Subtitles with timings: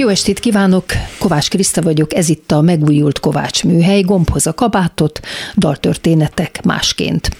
[0.00, 0.84] Jó estét kívánok!
[1.18, 5.20] Kovács Kriszta vagyok, ez itt a megújult Kovács műhely, gombhoz a kabátot,
[5.56, 7.30] daltörténetek másként.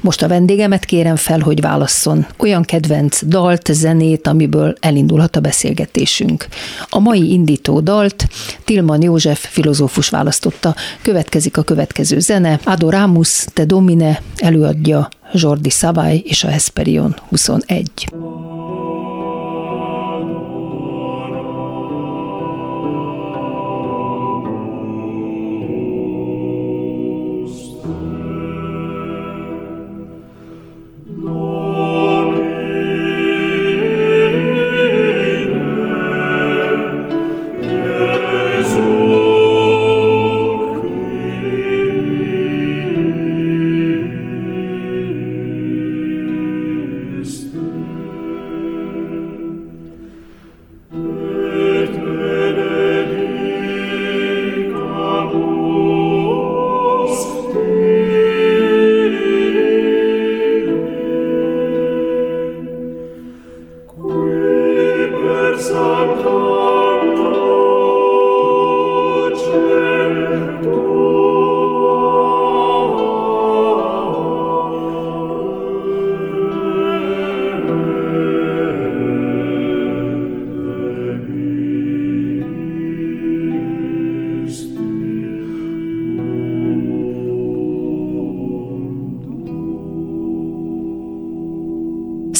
[0.00, 6.46] Most a vendégemet kérem fel, hogy válasszon olyan kedvenc dalt, zenét, amiből elindulhat a beszélgetésünk.
[6.88, 8.28] A mai indító dalt
[8.64, 10.74] Tilman József filozófus választotta.
[11.02, 12.60] Következik a következő zene.
[12.64, 18.06] Adoramus te domine előadja Jordi Szabály és a Hesperion 21.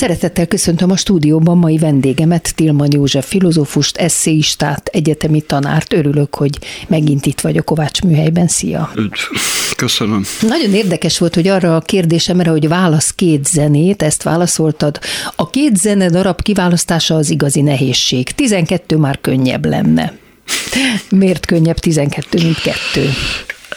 [0.06, 5.92] Szeretettel köszöntöm a stúdióban mai vendégemet, Tilman József filozófust, eszéistát, egyetemi tanárt.
[5.92, 8.48] Örülök, hogy megint itt vagy a Kovács műhelyben.
[8.48, 8.92] Szia!
[9.76, 10.24] Köszönöm.
[10.40, 14.98] Nagyon érdekes volt, hogy arra a kérdésemre, hogy válasz két zenét, ezt válaszoltad.
[15.36, 18.30] A két zene darab kiválasztása az igazi nehézség.
[18.30, 20.12] 12 már könnyebb lenne.
[21.10, 23.10] Miért könnyebb 12, mint kettő?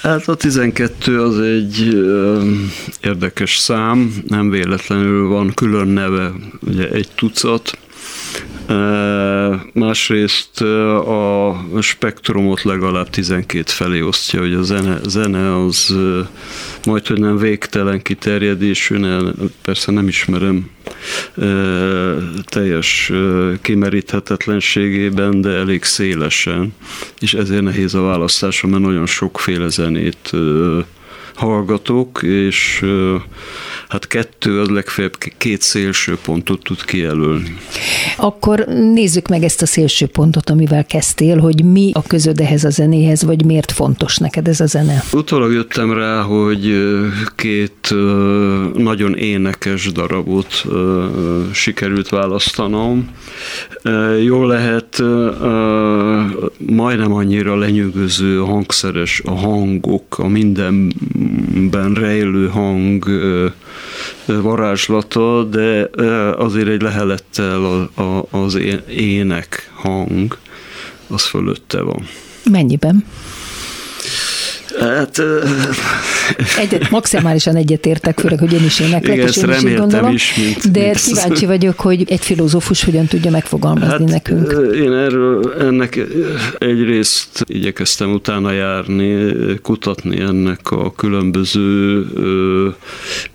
[0.02, 1.98] Hát a 12 az egy
[3.02, 6.32] érdekes szám, nem véletlenül van külön neve,
[6.68, 7.78] ugye egy tucat.
[9.74, 15.96] Másrészt a spektrumot legalább 12 felé osztja, hogy a zene, zene az
[16.86, 19.00] majd, hogy nem végtelen kiterjedésű,
[19.62, 20.70] persze nem ismerem
[22.44, 23.12] teljes
[23.62, 26.74] kimeríthetetlenségében, de elég szélesen,
[27.20, 30.32] és ezért nehéz a választása, mert nagyon sokféle zenét
[31.36, 32.86] hallgatok, és
[33.90, 37.58] hát kettő, az legfeljebb két szélső pontot tud kijelölni.
[38.18, 42.70] Akkor nézzük meg ezt a szélső pontot, amivel kezdtél, hogy mi a közöd ehhez a
[42.70, 45.04] zenéhez, vagy miért fontos neked ez a zene?
[45.14, 46.88] Utólag jöttem rá, hogy
[47.36, 47.94] két
[48.74, 50.66] nagyon énekes darabot
[51.54, 53.10] sikerült választanom.
[54.24, 55.04] Jól lehet,
[56.58, 63.06] majdnem annyira lenyűgöző, hangszeres a hangok, a mindenben rejlő hang
[64.42, 65.90] varázslata, de
[66.38, 67.90] azért egy lehelettel
[68.30, 70.38] az ének hang,
[71.08, 72.08] az fölötte van.
[72.52, 73.06] Mennyiben?
[74.80, 75.22] Hát...
[76.58, 80.14] Egyet, maximálisan egyetértek, főleg, hogy én is éneklek, Igen, és én is így gondolom.
[80.14, 84.76] Is, mint, de mint kíváncsi vagyok, hogy egy filozófus hogyan tudja megfogalmazni hát, nekünk.
[84.76, 86.00] Én erről ennek
[86.58, 92.06] egyrészt igyekeztem utána járni, kutatni ennek a különböző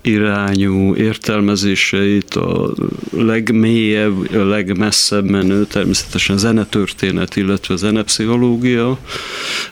[0.02, 2.72] irányú értelmezéseit, a
[3.10, 8.98] legmélyebb, a legmesszebb menő, természetesen zenetörténet, illetve zenepszichológia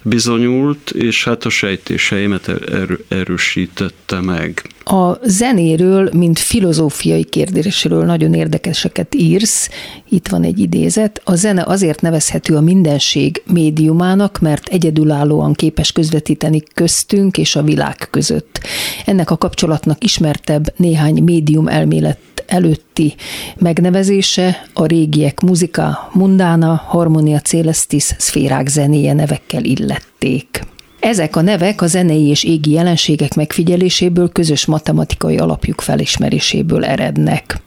[0.02, 4.62] bizonyult, és hát a sejtéseimet er- erősítette meg.
[4.84, 9.68] A zenéről, mint filozófiai kérdésről nagyon érdekeseket írsz.
[10.08, 11.20] Itt van egy idézet.
[11.24, 18.08] A zene azért nevezhető a mindenség médiumának, mert egyedülállóan képes közvetíteni köztünk és a világ
[18.10, 18.60] között.
[19.06, 23.14] Ennek a kapcsolatnak ismertebb néhány médium elmélet előtti
[23.58, 30.70] megnevezése a régiek muzika mundana, harmonia celestis, szférák zenéje nevekkel illették.
[31.02, 37.60] Ezek a nevek a zenei és égi jelenségek megfigyeléséből, közös matematikai alapjuk felismeréséből erednek.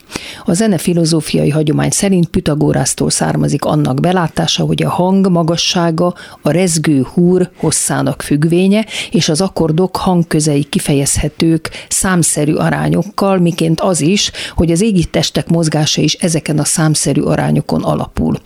[0.45, 7.07] A zene filozófiai hagyomány szerint Pythagórasztól származik annak belátása, hogy a hang magassága a rezgő
[7.13, 14.81] húr hosszának függvénye, és az akkordok hangközei kifejezhetők számszerű arányokkal, miként az is, hogy az
[14.81, 18.39] égi testek mozgása is ezeken a számszerű arányokon alapul.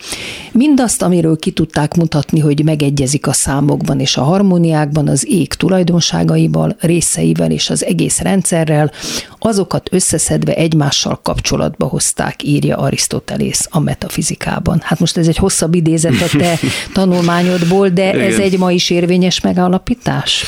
[0.52, 5.54] Mindazt, amiről ki tudták mutatni, hogy megegyezik a számokban és a harmóniában, energiákban, az ég
[5.54, 8.90] tulajdonságaival, részeivel és az egész rendszerrel,
[9.38, 14.80] azokat összeszedve egymással kapcsolatba hozták, írja Arisztotelész a metafizikában.
[14.82, 16.58] Hát most ez egy hosszabb idézet a te
[16.92, 20.44] tanulmányodból, de ez egy ma is érvényes megállapítás?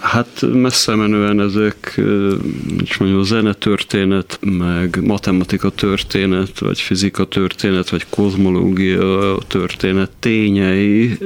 [0.00, 2.00] Hát messze menően ezek,
[2.84, 11.18] és mondjuk a zenetörténet, meg matematika történet, vagy fizika történet, vagy kozmológia történet tényei,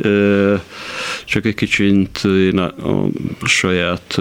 [1.25, 3.09] csak egy kicsit én a
[3.45, 4.19] saját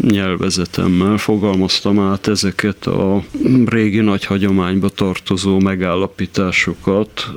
[0.00, 3.22] nyelvezetemmel fogalmaztam át ezeket a
[3.66, 7.30] régi nagy hagyományba tartozó megállapításokat,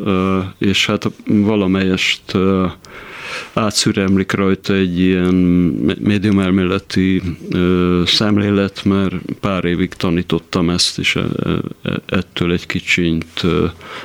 [0.58, 2.38] és hát valamelyest
[3.54, 5.34] átszüremlik rajta egy ilyen
[6.00, 7.22] médiumelméleti
[8.06, 11.22] szemlélet, mert pár évig tanítottam ezt, és e,
[11.84, 13.44] e, ettől egy kicsit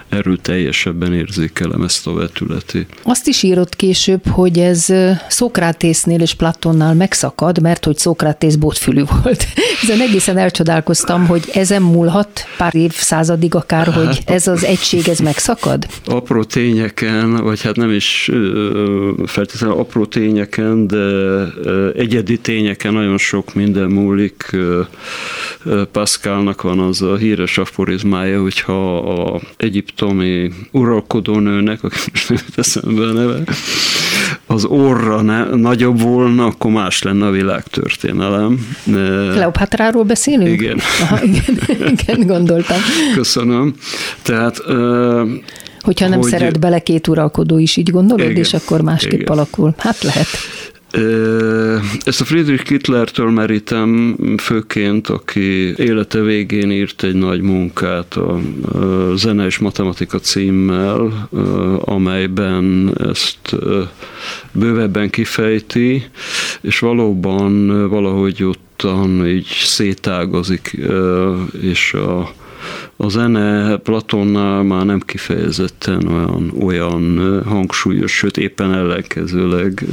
[0.08, 2.88] erőteljesebben érzékelem ezt a vetületét.
[3.02, 4.86] Azt is írott később, hogy ez
[5.28, 9.46] Szokrátésznél és Platonnál megszakad, mert hogy Szokrátész botfülű volt.
[9.82, 15.18] Ezen egészen elcsodálkoztam, hogy ezen múlhat pár évszázadig akár, hogy hát, ez az egység, ez
[15.18, 15.86] megszakad?
[16.04, 18.30] Apró tényeken, vagy hát nem is
[19.24, 21.44] feltétlenül apró tényeken, de
[21.94, 24.56] egyedi tényeken nagyon sok minden múlik.
[25.92, 33.12] Pascalnak van az a híres aforizmája, hogyha a egyiptomi uralkodónőnek, aki most nem eszembe a
[33.12, 33.42] neve,
[34.46, 38.66] az orra ne, nagyobb volna, akkor más lenne a világtörténelem.
[39.32, 40.60] Kleopátráról beszélünk?
[40.60, 40.78] Igen.
[41.00, 41.58] Aha, igen,
[41.98, 42.78] igen, gondoltam.
[43.14, 43.74] Köszönöm.
[44.22, 44.62] Tehát
[45.86, 46.30] Hogyha nem hogy...
[46.30, 49.32] szeret bele két uralkodó is, így gondolod, igen, és akkor másképp igen.
[49.32, 49.74] alakul.
[49.78, 50.26] Hát lehet.
[52.04, 58.40] Ezt a Friedrich Kittlertől merítem főként, aki élete végén írt egy nagy munkát a
[59.14, 61.28] Zene és Matematika címmel,
[61.80, 63.56] amelyben ezt
[64.52, 66.06] bővebben kifejti,
[66.60, 70.76] és valóban valahogy ottan így szétágazik,
[71.60, 72.34] és a
[72.96, 79.84] a zene Platonnál már nem kifejezetten olyan, olyan hangsúlyos, sőt éppen ellenkezőleg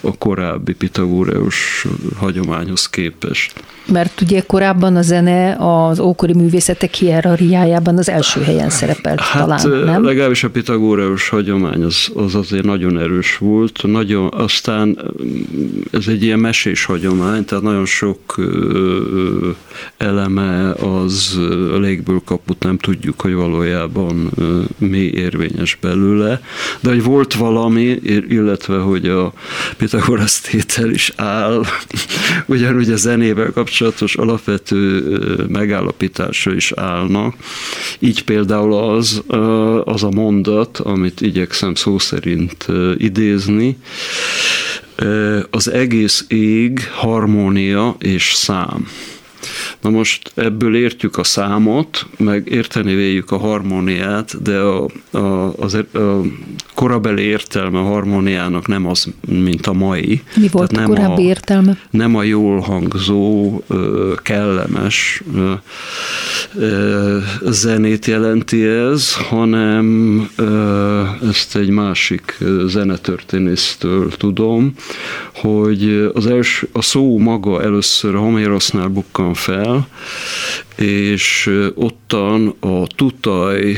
[0.00, 1.86] a korábbi Pitagóreus
[2.16, 3.52] hagyományhoz képest.
[3.92, 9.84] Mert ugye korábban a zene az ókori művészetek hierarchiájában az első helyen szerepelt hát, talán,
[9.84, 10.04] nem?
[10.04, 13.82] legalábbis a Pitagóreus hagyomány az, az azért nagyon erős volt.
[13.82, 14.98] Nagyon, aztán
[15.92, 18.34] ez egy ilyen mesés hagyomány, tehát nagyon sok
[19.96, 21.38] eleme az
[21.78, 24.30] légből kaput, nem tudjuk, hogy valójában
[24.78, 26.42] mi érvényes belőle,
[26.80, 27.98] de hogy volt valami,
[28.28, 29.32] illetve hogy a
[29.76, 31.64] Pitagorasz tétel is áll,
[32.46, 35.02] ugyanúgy a zenével kapcsolatos alapvető
[35.48, 37.34] megállapítása is állnak.
[37.98, 39.22] Így például az,
[39.84, 42.66] az a mondat, amit igyekszem szó szerint
[42.96, 43.76] idézni,
[45.50, 48.86] az egész ég harmónia és szám.
[49.80, 55.74] Na most ebből értjük a számot, meg érteni véljük a harmóniát, de a, a, az,
[55.74, 56.20] a
[56.74, 60.22] korabeli értelme a harmóniának nem az, mint a mai.
[60.36, 61.78] Mi volt nem a korábbi a, értelme?
[61.90, 63.62] Nem a jól hangzó,
[64.22, 65.22] kellemes
[67.42, 70.28] zenét jelenti ez, hanem
[71.30, 74.74] ezt egy másik zenetörténésztől tudom,
[75.34, 79.88] hogy az első, a szó maga először Homérosznál bukkan fel,
[80.76, 83.76] és ottan a tutaj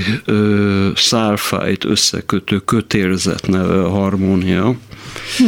[0.95, 4.75] szálfájt összekötő kötérzet neve a harmónia,
[5.37, 5.45] hm.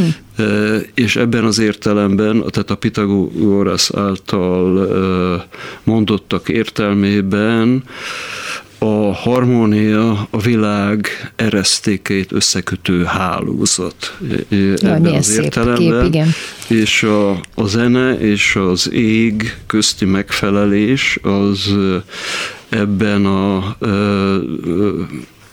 [0.94, 5.44] És ebben az értelemben, tehát a Pitagoras által
[5.83, 7.85] mondottak értelmében
[8.85, 14.17] a harmónia a világ eresztékeit összekötő hálózat.
[14.49, 16.03] Jaj, ebben az értelemben.
[16.03, 16.29] Kép, igen.
[16.69, 21.75] És a, a zene és az ég közti megfelelés az
[22.69, 23.76] ebben a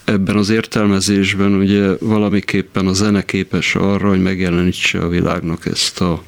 [0.03, 6.23] ebben az értelmezésben ugye valamiképpen a zene képes arra, hogy megjelenítse a világnak ezt a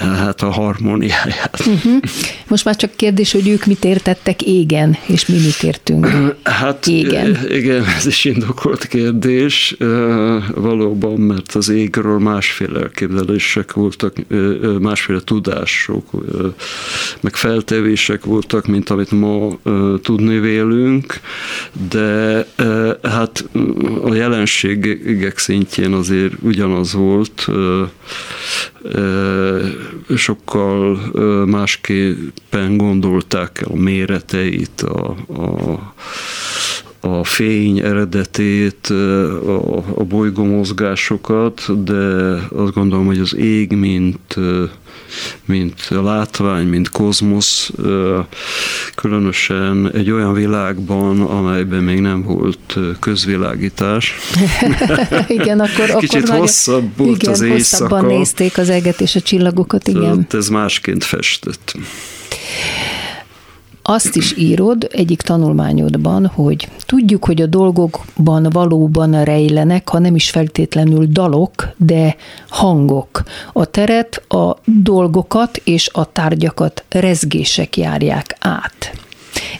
[0.00, 1.62] hát a harmóniáját.
[1.66, 2.00] Uh-huh.
[2.48, 6.06] Most már csak kérdés, hogy ők mit értettek égen, és mi mit értünk
[6.42, 7.38] hát, égen.
[7.48, 9.76] Igen, ez is indokolt kérdés.
[10.54, 14.16] Valóban, mert az égről másféle elképzelések voltak,
[14.80, 16.10] másféle tudások,
[17.20, 19.58] meg feltevések voltak, mint amit ma
[20.02, 21.20] tudni vélünk,
[21.90, 22.46] de
[23.02, 23.44] hát
[24.02, 27.46] a jelenségek szintjén azért ugyanaz volt,
[30.16, 30.98] sokkal
[31.46, 35.94] másképpen gondolták el a méreteit, a, a,
[37.00, 44.36] a fény eredetét, a, a bolygómozgásokat, de azt gondolom, hogy az ég, mint
[45.44, 47.70] mint látvány, mint kozmosz,
[48.94, 54.14] különösen egy olyan világban, amelyben még nem volt közvilágítás.
[55.28, 58.00] igen, akkor, Kicsit akkor hosszabb volt igen, az éjszaka.
[58.00, 60.26] nézték az eget és a csillagokat, igen.
[60.30, 61.74] Ez másként festett.
[63.90, 70.30] Azt is írod egyik tanulmányodban, hogy tudjuk, hogy a dolgokban valóban rejlenek, ha nem is
[70.30, 72.16] feltétlenül dalok, de
[72.48, 73.22] hangok.
[73.52, 78.92] A teret, a dolgokat és a tárgyakat rezgések járják át.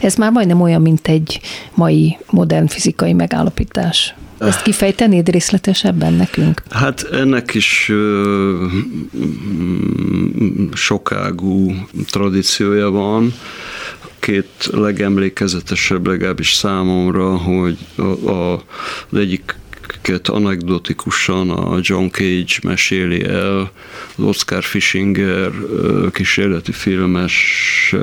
[0.01, 1.39] Ez már majdnem olyan, mint egy
[1.73, 4.15] mai modern fizikai megállapítás.
[4.39, 6.63] Ezt kifejtenéd részletesebben nekünk?
[6.69, 8.65] Hát ennek is ö,
[10.73, 11.73] sokágú
[12.09, 13.33] tradíciója van
[14.21, 18.53] két legemlékezetesebb legalábbis számomra, hogy a, a,
[19.09, 19.55] az egyik
[20.23, 23.71] anekdotikusan a John Cage meséli el
[24.15, 25.51] az Oscar Fishinger
[26.11, 27.95] kísérleti filmes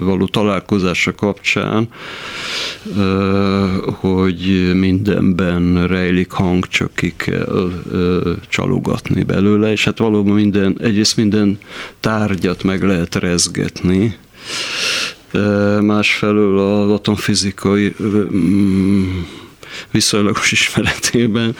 [0.00, 1.88] való találkozása kapcsán,
[3.84, 7.72] hogy mindenben rejlik hang, csak ki kell
[8.48, 11.58] csalogatni belőle, és hát valóban minden, egyrészt minden
[12.00, 14.16] tárgyat meg lehet rezgetni,
[15.80, 17.94] másfelől az atomfizikai
[19.90, 21.56] viszonylagos ismeretében.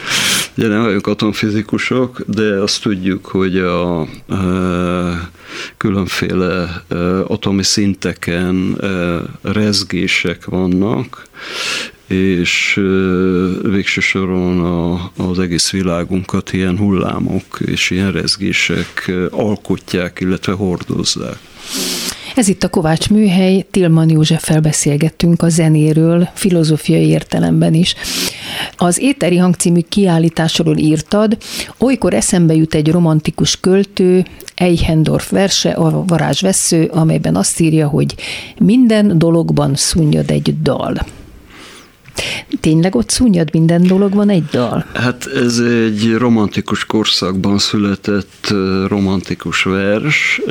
[0.57, 4.07] Ugye nem vagyunk atomfizikusok, de azt tudjuk, hogy a
[5.77, 6.83] különféle
[7.27, 8.77] atomi szinteken
[9.41, 11.23] rezgések vannak,
[12.07, 12.81] és
[13.63, 21.39] végső soron a, az egész világunkat ilyen hullámok és ilyen rezgések alkotják, illetve hordozzák.
[22.35, 27.95] Ez itt a Kovács Műhely, Tilman Józseffel beszélgettünk a zenéről, filozófiai értelemben is.
[28.77, 31.37] Az Éteri Hang című kiállításról írtad,
[31.77, 38.15] olykor eszembe jut egy romantikus költő, Eichendorf verse, a varázsvesző, amelyben azt írja, hogy
[38.57, 41.05] minden dologban szunnyad egy dal.
[42.59, 44.85] Tényleg ott szúnyad minden dologban egy dal?
[44.93, 48.53] Hát ez egy romantikus korszakban született
[48.87, 50.41] romantikus vers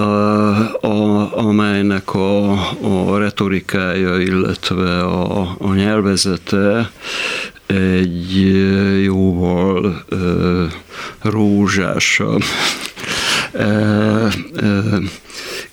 [0.00, 6.90] a, amelynek a, a retorikája, illetve a, a nyelvezete
[7.66, 8.40] egy
[9.02, 10.64] jóval ö,
[11.22, 12.42] rózsásabb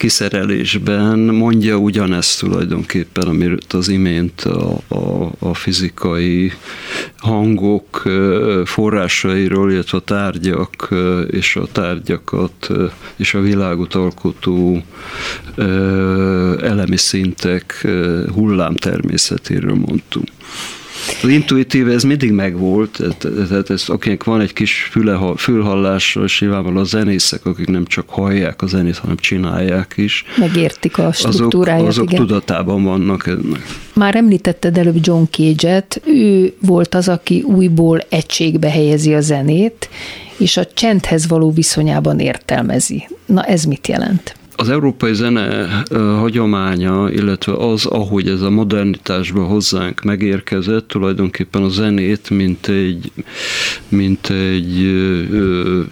[0.04, 6.52] kiszerelésben mondja ugyanezt tulajdonképpen, amiről az imént a, a, a fizikai
[7.18, 8.04] hangok
[8.66, 10.90] forrásairól, illetve a tárgyak
[11.28, 12.70] és a tárgyakat
[13.16, 14.84] és a világot alkotó
[16.62, 17.88] elemi szintek
[18.34, 20.28] hullám természetéről mondtunk.
[21.24, 26.82] Az intuitív ez mindig megvolt, tehát ez, akinek van egy kis füle, fülhallásra, és nyilvánvalóan
[26.82, 30.26] a zenészek, akik nem csak hallják a zenét, hanem csinálják is.
[30.38, 31.80] Megértik a struktúráját.
[31.80, 32.26] Azok, azok igen.
[32.26, 33.66] tudatában vannak ennek.
[33.94, 39.90] Már említetted előbb John Cage-et, ő volt az, aki újból egységbe helyezi a zenét,
[40.38, 43.08] és a csendhez való viszonyában értelmezi.
[43.26, 44.36] Na ez mit jelent?
[44.56, 45.84] Az európai zene
[46.20, 53.12] hagyománya, illetve az, ahogy ez a modernitásba hozzánk megérkezett, tulajdonképpen a zenét, mint egy,
[53.88, 54.94] mint egy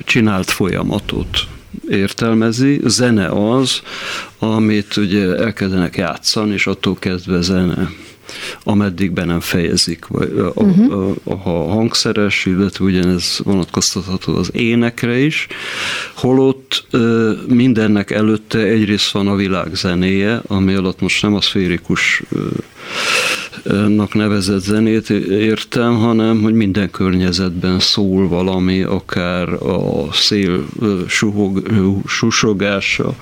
[0.04, 1.40] csinált folyamatot
[1.90, 2.82] értelmezi.
[2.86, 3.82] Zene az,
[4.40, 7.90] amit ugye elkezdenek játszani, és attól kezdve zene
[8.64, 10.06] ameddig be nem fejezik.
[10.06, 11.16] Vagy a, uh-huh.
[11.24, 15.48] a, a, a hangszeres, illetve ugyanez vonatkoztatható az énekre is,
[16.16, 16.88] holott
[17.48, 22.24] mindennek előtte egyrészt van a világ zenéje, ami alatt most nem a szférikus
[23.88, 30.66] nak nevezett zenét értem, hanem hogy minden környezetben szól valami, akár a szél
[31.08, 31.62] suhog,
[32.06, 33.14] susogása,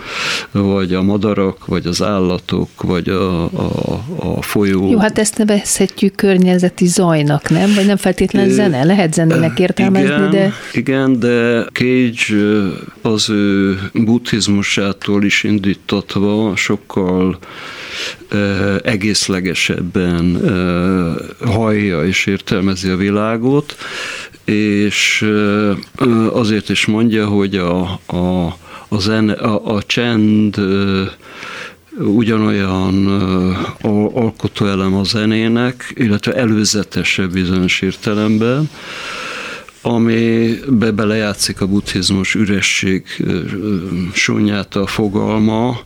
[0.51, 4.91] vagy a madarak, vagy az állatok, vagy a, a, a folyó.
[4.91, 7.73] Jó, hát ezt nevezhetjük környezeti zajnak, nem?
[7.75, 8.83] Vagy nem feltétlenül zene?
[8.83, 10.53] Lehet zenének értelmezni, igen, de...
[10.73, 12.69] Igen, de Cage
[13.01, 17.37] az ő buddhizmusától is indítatva sokkal
[18.83, 20.41] egészlegesebben
[21.45, 23.75] hallja és értelmezi a világot,
[24.45, 25.25] és
[26.31, 28.45] azért is mondja, hogy a, a,
[28.87, 30.57] a, zene, a, a csend
[31.97, 33.07] ugyanolyan
[34.13, 38.69] alkotóelem a zenének, illetve előzetesebb bizonyos értelemben,
[39.81, 43.03] amibe belejátszik a buddhizmus üresség
[44.13, 45.79] súnyát a fogalma,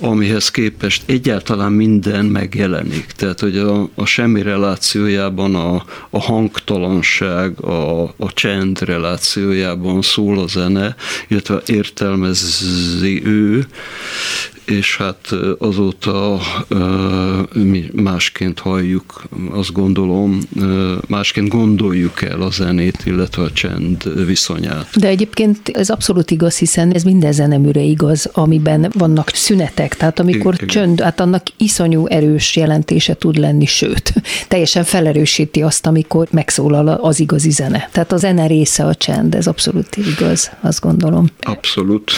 [0.00, 3.06] amihez képest egyáltalán minden megjelenik.
[3.06, 10.46] Tehát, hogy a, a semmi relációjában a, a hangtalanság, a, a csend relációjában szól a
[10.46, 10.94] zene,
[11.28, 13.66] illetve értelmezi ő,
[14.66, 16.40] és hát azóta
[17.52, 20.38] mi másként halljuk, azt gondolom,
[21.06, 24.88] másként gondoljuk el a zenét, illetve a csend viszonyát.
[24.98, 30.54] De egyébként ez abszolút igaz, hiszen ez minden zeneműre igaz, amiben vannak szünetek, tehát amikor
[30.54, 30.68] Igen.
[30.68, 34.12] csönd, hát annak iszonyú erős jelentése tud lenni, sőt,
[34.48, 37.88] teljesen felerősíti azt, amikor megszólal az igazi zene.
[37.92, 41.26] Tehát a zene része a csend, ez abszolút igaz, azt gondolom.
[41.40, 42.12] Abszolút.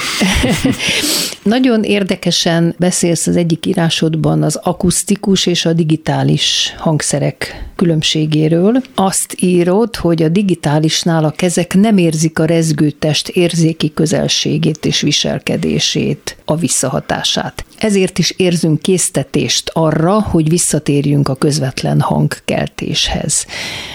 [1.43, 8.83] Nagyon érdekesen beszélsz az egyik írásodban az akusztikus és a digitális hangszerek különbségéről.
[8.95, 16.37] Azt írod, hogy a digitálisnál a kezek nem érzik a rezgőtest érzéki közelségét és viselkedését,
[16.45, 17.65] a visszahatását.
[17.79, 23.47] Ezért is érzünk késztetést arra, hogy visszatérjünk a közvetlen hangkeltéshez.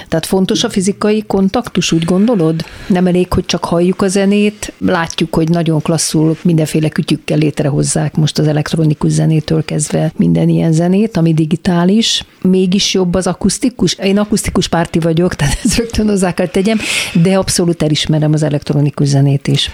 [0.07, 2.65] Tehát fontos a fizikai kontaktus, úgy gondolod?
[2.87, 8.39] Nem elég, hogy csak halljuk a zenét, látjuk, hogy nagyon klasszul mindenféle kütyükkel létrehozzák most
[8.39, 12.25] az elektronikus zenétől kezdve minden ilyen zenét, ami digitális.
[12.41, 13.93] Mégis jobb az akusztikus.
[13.93, 16.79] Én akusztikus párti vagyok, tehát ezt rögtön hozzá kell tegyem,
[17.21, 19.71] de abszolút elismerem az elektronikus zenét is.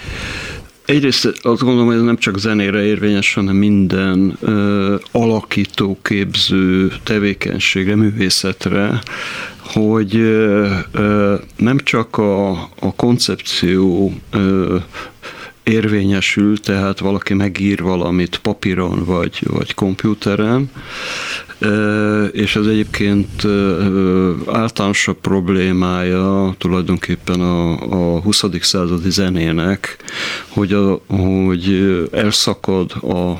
[0.90, 7.96] Egyrészt azt gondolom, hogy ez nem csak zenére érvényes, hanem minden ö, alakító, képző tevékenységre,
[7.96, 9.02] művészetre,
[9.58, 14.78] hogy ö, nem csak a, a koncepció ö,
[15.64, 20.72] érvényesül, tehát valaki megír valamit papíron vagy, vagy komputeren,
[22.32, 23.46] és ez egyébként
[24.46, 27.72] általánosabb problémája tulajdonképpen a,
[28.16, 28.44] a 20.
[28.62, 29.98] századi zenének,
[30.48, 33.40] hogy, a, hogy elszakad a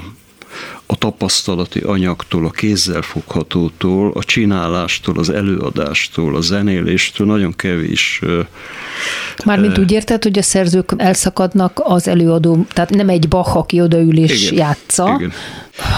[0.92, 8.22] a tapasztalati anyagtól, a kézzelfoghatótól, a csinálástól, az előadástól, a zenéléstől nagyon kevés.
[9.46, 14.18] Mármint úgy érted, hogy a szerzők elszakadnak az előadó, tehát nem egy Bach, aki odaül
[14.18, 15.32] és igen, játsza, igen.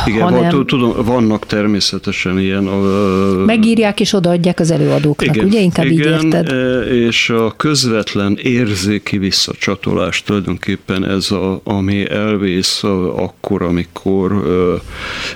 [0.06, 0.50] Igen, hanem...
[0.50, 2.68] van, tudom, vannak természetesen ilyen.
[2.68, 5.60] A, Megírják és odaadják az előadóknak, igen, ugye?
[5.60, 6.52] Inkább igen, így érted?
[6.92, 12.84] és a közvetlen érzéki visszacsatolás tulajdonképpen ez, a, ami elvész
[13.16, 14.32] akkor, amikor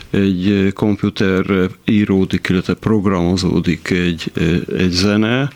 [0.10, 4.32] egy komputer íródik, illetve programozódik egy,
[4.78, 5.50] egy zene,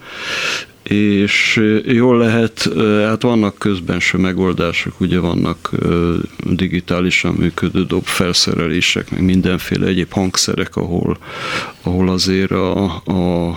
[0.89, 2.69] és jól lehet,
[3.06, 5.71] hát vannak közben se megoldások, ugye vannak
[6.43, 11.17] digitálisan működő dob felszerelések, meg mindenféle egyéb hangszerek, ahol,
[11.82, 13.47] ahol azért a, a,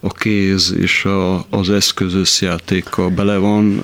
[0.00, 3.82] a kéz és a, az eszköz összjátéka bele van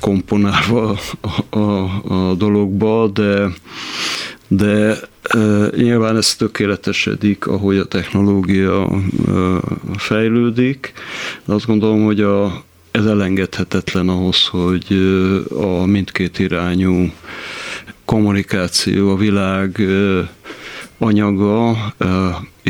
[0.00, 3.48] komponálva a, a, a dologba, de
[4.48, 4.98] de
[5.76, 8.88] Nyilván ez tökéletesedik, ahogy a technológia
[9.96, 10.92] fejlődik,
[11.44, 14.86] de azt gondolom, hogy a, ez elengedhetetlen ahhoz, hogy
[15.50, 17.12] a mindkét irányú
[18.04, 19.80] kommunikáció, a világ
[20.98, 21.70] anyaga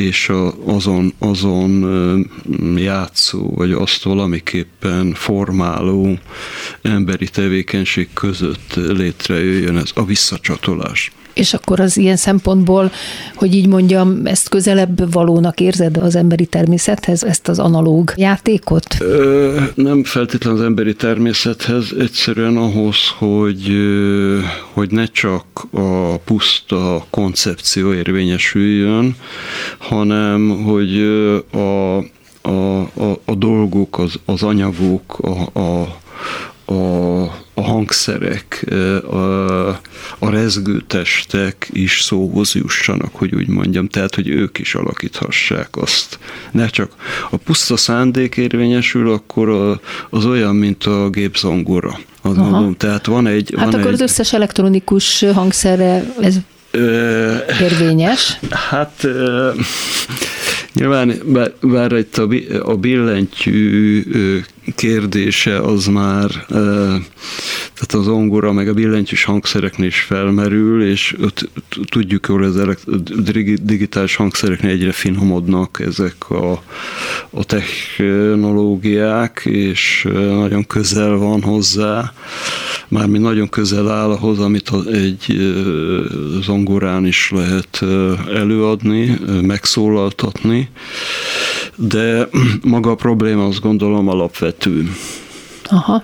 [0.01, 0.33] és
[0.65, 1.85] azon, azon
[2.77, 6.19] játszó, vagy azt valamiképpen formáló
[6.83, 11.13] emberi tevékenység között létrejöjjön ez a visszacsatolás.
[11.33, 12.91] És akkor az ilyen szempontból,
[13.35, 18.97] hogy így mondjam, ezt közelebb valónak érzed az emberi természethez, ezt az analóg játékot?
[18.99, 23.73] Ö, nem feltétlenül az emberi természethez, egyszerűen ahhoz, hogy,
[24.73, 29.17] hogy ne csak a puszta koncepció érvényesüljön,
[29.79, 31.01] hanem hogy
[31.53, 31.97] a,
[32.49, 35.99] a, a, a dolgok, az, az anyagok, a, a,
[36.73, 37.23] a,
[37.61, 38.67] a hangszerek,
[39.11, 39.69] a,
[40.19, 46.19] a rezgőtestek is szóhoz jussanak, hogy úgy mondjam, tehát, hogy ők is alakíthassák azt.
[46.53, 46.93] Ne csak
[47.31, 51.99] a puszta szándék érvényesül, akkor a, az olyan, mint a gépzongora.
[52.23, 53.55] Mondom, tehát van egy...
[53.57, 56.37] Hát van akkor egy, az összes elektronikus hangszerre ez
[57.61, 58.39] érvényes?
[58.51, 59.07] Hát
[60.75, 62.29] nyilván, bár, bár itt a,
[62.63, 64.03] a billentyű
[64.75, 66.31] kérdése az már,
[67.75, 71.17] tehát az ongora meg a billentyűs hangszereknél is felmerül, és
[71.91, 72.61] tudjuk jól, az
[73.63, 76.63] digitális hangszereknél egyre finomodnak ezek a,
[77.31, 82.13] a technológiák, és nagyon közel van hozzá,
[82.89, 85.55] mármint nagyon közel áll ahhoz, amit egy
[86.41, 87.85] zongorán is lehet
[88.35, 90.69] előadni, megszólaltatni,
[91.81, 92.29] de
[92.63, 94.91] maga a probléma azt gondolom alapvető.
[95.65, 96.03] Aha.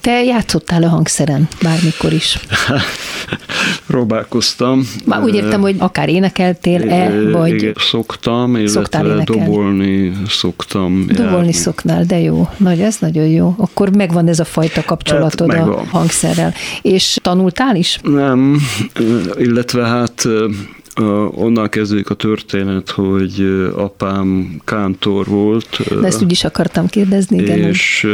[0.00, 2.38] Te játszottál a hangszeren bármikor is?
[3.86, 4.82] Próbálkoztam.
[5.04, 7.52] Már úgy értem, hogy akár énekeltél-e, vagy...
[7.52, 11.06] Igen, szoktam, illetve dobolni szoktam.
[11.06, 11.52] Dobolni járni.
[11.52, 12.48] szoktál, de jó.
[12.56, 13.54] Nagy, ez nagyon jó.
[13.58, 16.54] Akkor megvan ez a fajta kapcsolatod hát, a hangszerrel.
[16.82, 17.98] És tanultál is?
[18.02, 18.56] Nem,
[19.38, 20.26] illetve hát
[21.30, 23.40] onnan kezdődik a történet, hogy
[23.76, 26.00] apám kántor volt.
[26.00, 27.38] De ezt úgy is akartam kérdezni.
[27.38, 28.04] Igen, és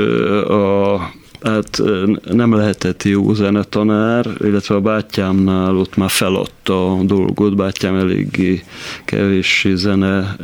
[0.49, 1.11] a
[1.43, 1.83] hát
[2.31, 8.63] nem lehetett jó zenetanár, illetve a bátyámnál ott már feladta a dolgot, bátyám eléggé
[9.05, 10.37] kevéssé zene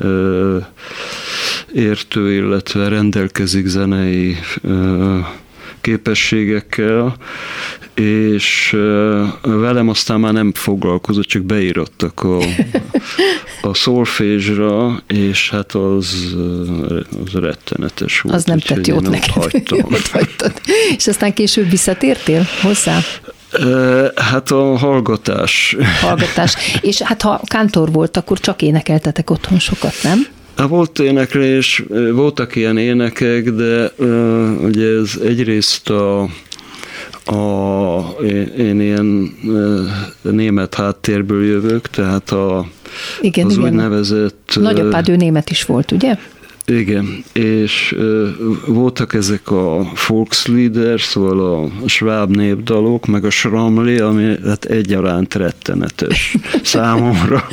[1.72, 4.36] értő, illetve rendelkezik zenei
[5.82, 7.16] képességekkel,
[7.94, 8.76] és
[9.42, 12.38] velem aztán már nem foglalkozott, csak beírattak a,
[13.68, 16.36] a szolfésra, és hát az,
[17.24, 18.36] az rettenetes volt.
[18.36, 19.62] Az nem tett jót neked.
[19.70, 20.52] Ott hagytad.
[20.96, 23.00] És aztán később visszatértél hozzá?
[24.14, 25.76] Hát a hallgatás.
[26.00, 26.54] Hallgatás.
[26.80, 30.26] És hát ha kántor volt, akkor csak énekeltetek otthon sokat, nem?
[30.56, 33.92] Hát volt éneklés, voltak ilyen énekek, de
[34.62, 36.28] ugye ez egyrészt a
[37.24, 39.36] a, én, én ilyen
[40.20, 42.66] német háttérből jövök, tehát a,
[43.20, 43.64] igen, az igen.
[43.64, 44.52] úgynevezett...
[44.54, 46.16] Nagyapád ő német is volt, ugye?
[46.66, 48.28] Igen, és uh,
[48.66, 56.36] voltak ezek a Volkslieder, szóval a sváb népdalok, meg a Schramli, ami hát egyaránt rettenetes
[56.62, 57.48] számomra.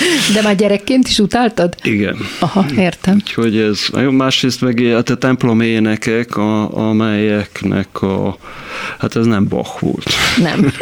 [0.34, 1.74] De már gyerekként is utáltad?
[1.82, 2.16] Igen.
[2.38, 3.14] Aha, értem.
[3.14, 8.36] Úgyhogy ez, másrészt meg hát a templom énekek, a, amelyeknek a,
[8.98, 10.10] hát ez nem Bach volt.
[10.42, 10.72] Nem.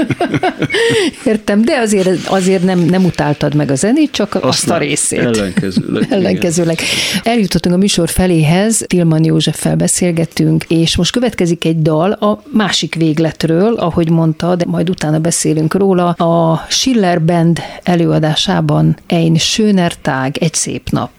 [1.25, 5.19] Értem, de azért, azért nem, nem utáltad meg a zenét, csak azt, azt a részét.
[5.19, 6.07] Ellenkezőleg.
[6.13, 6.79] ellenkezőleg.
[7.23, 13.75] Eljutottunk a műsor feléhez, Tilman Józseffel beszélgettünk, és most következik egy dal a másik végletről,
[13.75, 16.09] ahogy mondta, de majd utána beszélünk róla.
[16.09, 21.11] A Schiller Band előadásában Ein schöner Tag, egy szép nap.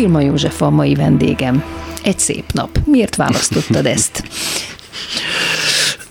[0.00, 1.64] Pilma József a mai vendégem.
[2.02, 2.78] Egy szép nap.
[2.84, 4.22] Miért választottad ezt?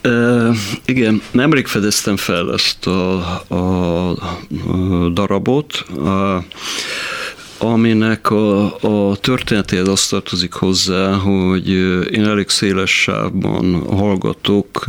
[0.04, 5.86] Uh, igen, nemrég fedeztem fel ezt a, a, a darabot.
[5.96, 6.44] Uh,
[7.58, 11.70] aminek a, a történetéhez azt tartozik hozzá, hogy
[12.12, 14.84] én elég széles sávban hallgatok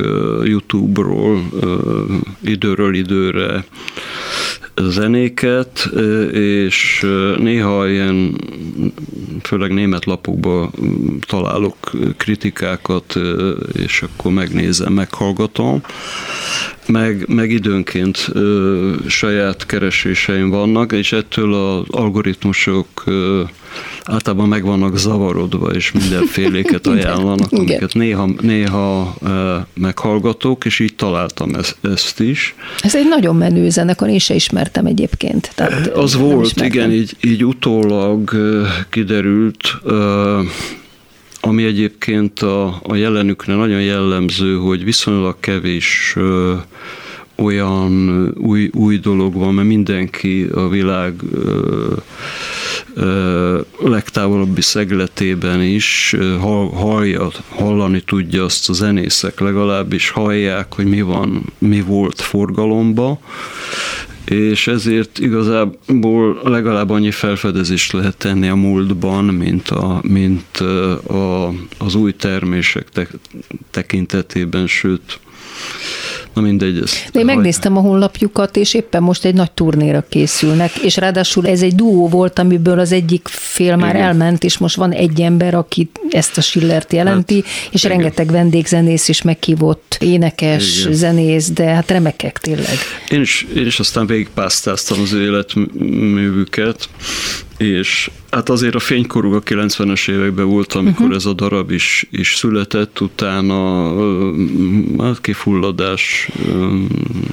[0.44, 1.42] YouTube-ról
[2.40, 3.64] időről időre
[4.88, 5.90] zenéket,
[6.32, 8.36] és néha ilyen,
[9.42, 10.70] főleg német lapokban
[11.26, 11.76] találok
[12.16, 13.18] kritikákat,
[13.72, 15.82] és akkor megnézem, meghallgatom.
[16.86, 18.32] Meg, meg időnként
[19.08, 23.04] saját kereséseim vannak, és ettől az algoritmusok
[24.04, 31.54] általában meg vannak zavarodva, és mindenféléket ajánlanak, amiket néha, néha ö, meghallgatok, és így találtam
[31.54, 32.54] ezt, ezt is.
[32.80, 35.50] Ez egy nagyon menő zenekar, én se ismertem egyébként.
[35.54, 36.66] Tehát Az volt, ismertem.
[36.66, 38.30] igen, így, így utólag
[38.90, 39.76] kiderült,
[41.40, 46.16] ami egyébként a, a jelenükre nagyon jellemző, hogy viszonylag kevés
[47.40, 51.92] olyan új, új dolog van, mert mindenki a világ ö,
[52.94, 61.02] ö, legtávolabbi szegletében is hall, hallja, hallani tudja azt a zenészek, legalábbis hallják, hogy mi
[61.02, 63.20] van, mi volt forgalomba,
[64.24, 70.56] és ezért igazából legalább annyi felfedezést lehet tenni a múltban, mint, a, mint
[71.06, 71.48] a,
[71.78, 73.08] az új termések te,
[73.70, 75.20] tekintetében, sőt,
[76.34, 76.78] Na mindegy.
[76.82, 81.46] Ezt De én megnéztem a honlapjukat, és éppen most egy nagy turnéra készülnek, és ráadásul
[81.46, 84.06] ez egy duó volt, amiből az egyik fél már igen.
[84.06, 87.96] elment, és most van egy ember, aki ezt a Schillert jelenti, hát, és igen.
[87.96, 90.92] rengeteg vendégzenész is meghívott, énekes, igen.
[90.92, 92.76] zenész, de hát remekek tényleg.
[93.10, 96.88] Én is, én is aztán végigpásztáztam az életművüket,
[97.60, 101.16] és hát azért a fénykorú a 90-es években volt, amikor uh-huh.
[101.16, 103.92] ez a darab is, is született, utána
[104.98, 106.19] hát kifulladás.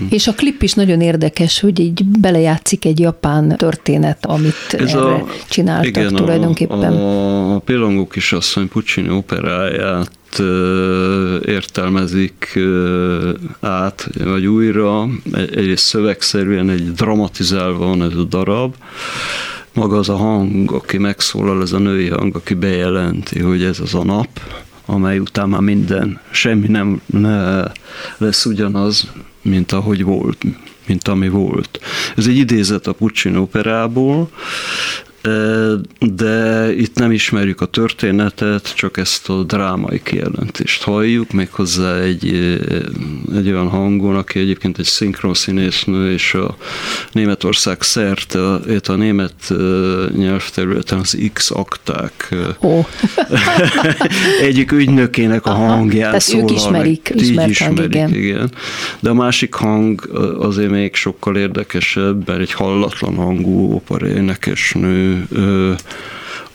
[0.10, 5.00] És a klip is nagyon érdekes, hogy így belejátszik egy japán történet, amit ez erre
[5.00, 6.93] a, csináltak igen, tulajdonképpen.
[6.93, 10.12] A, a Pillangó kisasszony Puccini operáját
[11.45, 12.60] értelmezik
[13.60, 15.08] át, vagy újra.
[15.34, 18.76] Egyrészt szövegszerűen egy dramatizálva van ez a darab,
[19.73, 23.93] maga az a hang, aki megszólal, ez a női hang, aki bejelenti, hogy ez az
[23.93, 24.28] a nap,
[24.89, 27.63] amely után már minden, semmi nem ne
[28.17, 30.43] lesz ugyanaz, mint ahogy volt,
[30.88, 31.80] mint ami volt.
[32.15, 34.30] Ez egy idézet a Puccini operából,
[36.00, 42.26] de itt nem ismerjük a történetet, csak ezt a drámai kijelentést halljuk, méghozzá egy,
[43.36, 46.58] egy olyan hangon, aki egyébként egy szinkron színésznő, és a
[47.12, 48.40] Németország szerte,
[48.88, 49.54] a, német
[50.16, 52.86] nyelvterületen az X-akták oh.
[54.48, 57.24] egyik ügynökének a hangján Tehát ők ismerik, meg.
[57.24, 58.13] Így ismerik, igen.
[58.13, 58.52] igen.
[59.00, 60.10] De a másik hang
[60.40, 64.08] azért még sokkal érdekesebb, mert egy hallatlan hangú opera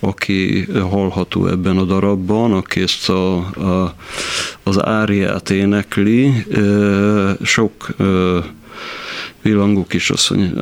[0.01, 3.94] aki hallható ebben a darabban, aki ezt a, a,
[4.62, 6.46] az áriát énekli.
[7.42, 7.88] Sok
[9.43, 10.53] Villangó kisasszony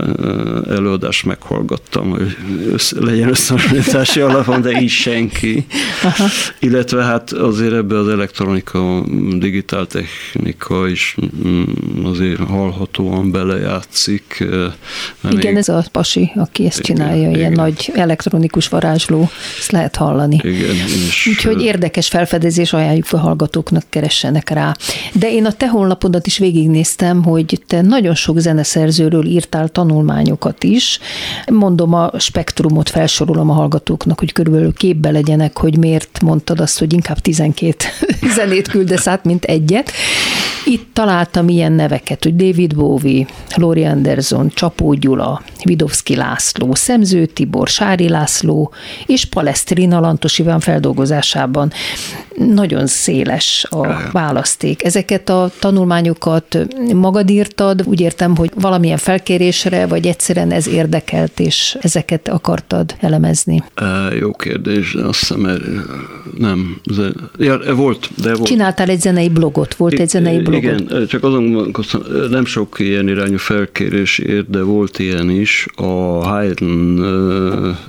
[0.68, 2.36] előadást meghallgattam, hogy
[2.72, 5.66] össze, legyen összehasonlítási alapon, de így senki.
[6.02, 6.24] Aha.
[6.58, 9.04] Illetve hát azért ebbe az elektronika,
[9.38, 11.16] digitál technika is
[11.46, 11.64] mm,
[12.04, 14.44] azért hallhatóan belejátszik.
[15.30, 17.38] Igen, ez a pasi, aki ezt igen, csinálja, igen.
[17.38, 20.40] ilyen nagy elektronikus varázsló, ezt lehet hallani.
[20.42, 20.74] Igen,
[21.08, 24.76] és Úgyhogy érdekes felfedezés, ajánljuk a hallgatóknak, keressenek rá.
[25.12, 30.64] De én a te honlapodat is végignéztem, hogy te nagyon sok zene szerzőről írtál tanulmányokat
[30.64, 30.98] is.
[31.52, 36.92] Mondom a spektrumot, felsorolom a hallgatóknak, hogy körülbelül képbe legyenek, hogy miért mondtad azt, hogy
[36.92, 37.84] inkább 12
[38.36, 39.92] zenét küldesz át, mint egyet.
[40.70, 47.68] Itt találtam ilyen neveket, hogy David Bowie, Lori Anderson, Csapó Gyula, Vidovszki László, Szemző Tibor,
[47.68, 48.72] Sári László
[49.06, 51.72] és Palesztrina Lantos Iván feldolgozásában.
[52.36, 54.84] Nagyon széles a választék.
[54.84, 56.58] Ezeket a tanulmányokat
[56.94, 63.62] magad írtad, úgy értem, hogy valamilyen felkérésre, vagy egyszerűen ez érdekelt, és ezeket akartad elemezni?
[63.74, 63.84] E,
[64.18, 65.62] jó kérdés, azt hiszem, mert
[66.38, 66.80] nem.
[67.38, 68.46] Ja, volt, de volt.
[68.46, 71.72] Csináltál egy zenei blogot, volt egy zenei blog igen, csak azon
[72.30, 75.66] nem sok ilyen irányú felkérés ért, de volt ilyen is.
[75.76, 75.82] A
[76.28, 77.00] Haydn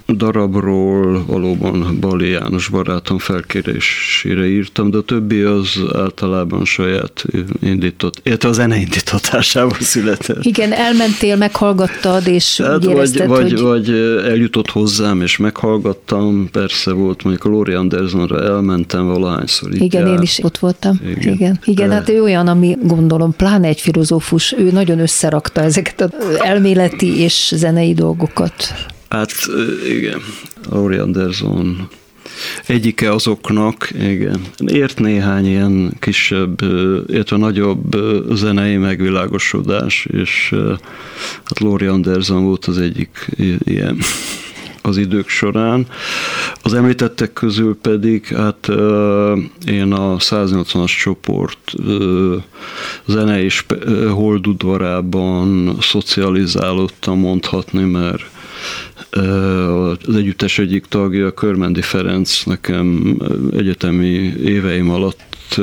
[0.07, 7.25] darabról valóban Bali János barátom felkérésére írtam, de a többi az általában saját
[7.61, 10.45] indított, illetve a zene indítatásából született.
[10.45, 13.61] Igen, elmentél, meghallgattad, és hát úgy érezted, vagy, vagy, hogy...
[13.61, 13.89] vagy
[14.25, 19.69] eljutott hozzám, és meghallgattam, persze volt, mondjuk a Laurie Andersonra elmentem valahányszor.
[19.73, 20.15] Igen, jár.
[20.15, 20.99] én is ott voltam.
[21.05, 26.01] Igen, igen, igen hát ő olyan, ami gondolom, pláne egy filozófus, ő nagyon összerakta ezeket
[26.01, 28.53] az elméleti és zenei dolgokat.
[29.09, 29.31] Hát
[29.89, 30.19] igen,
[30.69, 31.89] Laurie Anderson
[32.65, 34.41] egyike azoknak, igen.
[34.65, 36.61] Ért néhány ilyen kisebb,
[37.07, 37.95] illetve nagyobb
[38.33, 40.55] zenei megvilágosodás, és
[41.43, 43.29] hát Lori Anderson volt az egyik
[43.63, 43.97] ilyen
[44.81, 45.87] az idők során.
[46.61, 48.67] Az említettek közül pedig, hát
[49.67, 51.73] én a 180-as csoport
[53.05, 53.65] zene és
[54.09, 58.23] holdudvarában szocializálódtam mondhatni, mert
[60.07, 63.17] az együttes egyik tagja, Körmendi Ferenc nekem
[63.51, 65.59] egyetemi éveim alatt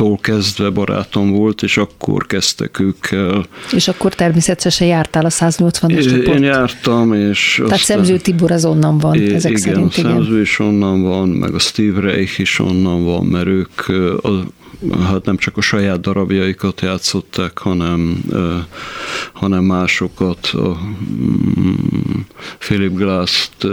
[0.00, 3.46] tól kezdve barátom volt, és akkor kezdtek ők el.
[3.72, 6.36] És akkor természetesen jártál a 180-as csoport?
[6.38, 7.54] Én jártam, és...
[7.56, 9.96] Tehát aztán, Szemző Tibor az onnan van, é, ezek igen, szerint.
[9.96, 13.88] Igen, Szemző is onnan van, meg a Steve Reich is onnan van, mert ők
[14.22, 14.28] a,
[15.02, 18.22] hát nem csak a saját darabjaikat játszották, hanem,
[19.32, 20.78] hanem másokat, a
[21.10, 22.20] mm,
[22.58, 23.66] Philip Glass-t,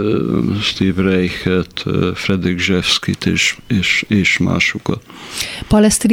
[0.62, 5.02] Steve Reichet, Fredrik Zsevskit és, és, és másokat.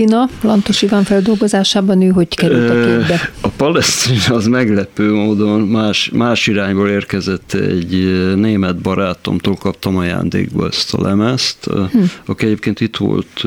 [0.05, 3.31] Palesztrina, Lantos Iván feldolgozásában ő hogy került a képbe?
[3.41, 10.95] A Palesztrina az meglepő módon más, más irányból érkezett egy német barátomtól kaptam ajándékba ezt
[10.95, 11.99] a lemezt, hm.
[12.27, 13.45] aki egyébként itt volt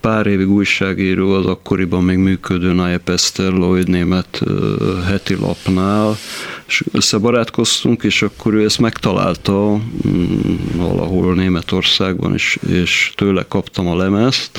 [0.00, 4.42] pár évig újságíró az akkoriban még működő Naje Pester Lloyd német
[5.06, 6.16] heti lapnál,
[6.66, 10.40] és összebarátkoztunk, és akkor ő ezt megtalálta mm,
[10.76, 14.58] valahol Németországban, és, és tőle kaptam a lemezt,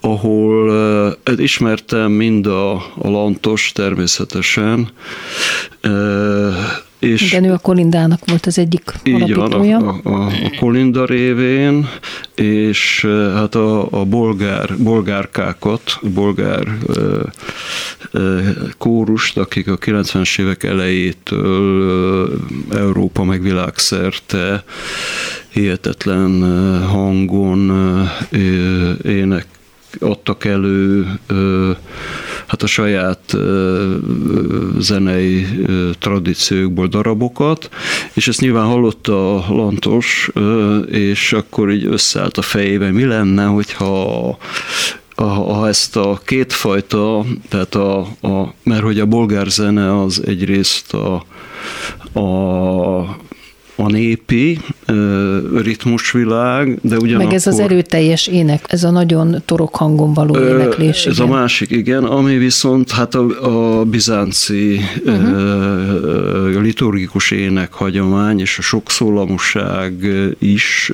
[0.00, 4.88] ahol uh, ismertem mind a, a Lantos természetesen,
[5.84, 9.78] uh, és Igen, ő a Kolindának volt az egyik így alapítója.
[9.78, 11.88] Van, a, a, a Kolinda révén,
[12.34, 17.22] és hát a, a bolgár, bolgárkákat, bolgár ö,
[18.10, 18.40] ö,
[18.78, 22.30] kórust, akik a 90-es évek elejétől
[22.70, 24.64] Európa meg világszerte
[25.48, 26.42] hihetetlen
[26.86, 27.72] hangon
[29.02, 29.46] ének
[30.00, 31.06] adtak elő
[32.48, 33.36] hát a saját
[34.78, 35.46] zenei
[35.98, 37.70] tradíciókból darabokat,
[38.12, 40.30] és ezt nyilván hallotta a Lantos,
[40.90, 44.38] és akkor így összeállt a fejében, mi lenne, hogyha
[45.24, 51.24] ha ezt a kétfajta, tehát a, a, mert hogy a bolgár zene az egyrészt a,
[52.20, 53.16] a
[53.80, 54.58] a népi
[55.54, 57.26] ritmusvilág, de ugyanakkor...
[57.26, 61.06] Meg ez az erőteljes ének, ez a nagyon torok hangon való éneklés.
[61.06, 61.30] Ez igen.
[61.30, 66.62] a másik, igen, ami viszont hát a, a bizánci uh-huh.
[66.62, 70.06] liturgikus ének hagyomány és a sokszólamúság
[70.38, 70.92] is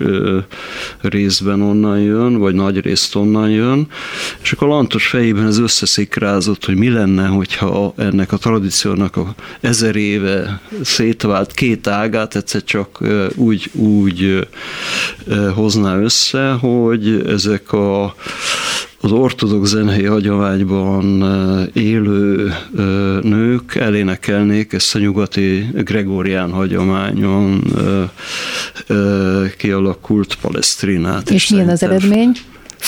[1.00, 3.86] részben onnan jön, vagy nagy részt onnan jön,
[4.42, 9.96] és akkor Lantos fejében ez összeszikrázott, hogy mi lenne, hogyha ennek a tradíciónak a ezer
[9.96, 12.98] éve szétvált két ágát egyszer csak
[13.36, 14.48] úgy, úgy
[15.54, 18.14] hozná össze, hogy ezek a
[19.00, 21.22] az ortodox zenei hagyományban
[21.72, 22.52] élő
[23.22, 27.62] nők elénekelnék ezt a nyugati gregorián hagyományon
[29.56, 31.30] kialakult Palesztrinát.
[31.30, 32.32] És milyen az eredmény?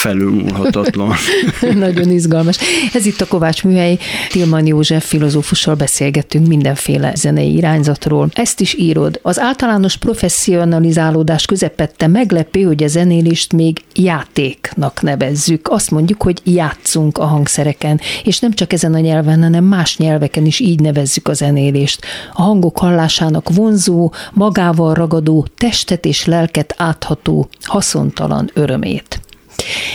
[0.06, 1.12] Felülmúlhatatlan.
[1.86, 2.58] Nagyon izgalmas.
[2.92, 3.98] Ez itt a Kovács Műhely.
[4.28, 8.28] Tilman József filozófussal beszélgettünk mindenféle zenei irányzatról.
[8.32, 9.18] Ezt is írod.
[9.22, 15.68] Az általános professzionalizálódás közepette meglepő, hogy a zenélést még játéknak nevezzük.
[15.68, 20.46] Azt mondjuk, hogy játszunk a hangszereken, és nem csak ezen a nyelven, hanem más nyelveken
[20.46, 22.04] is így nevezzük a zenélést.
[22.32, 29.20] A hangok hallásának vonzó, magával ragadó, testet és lelket átható, haszontalan örömét.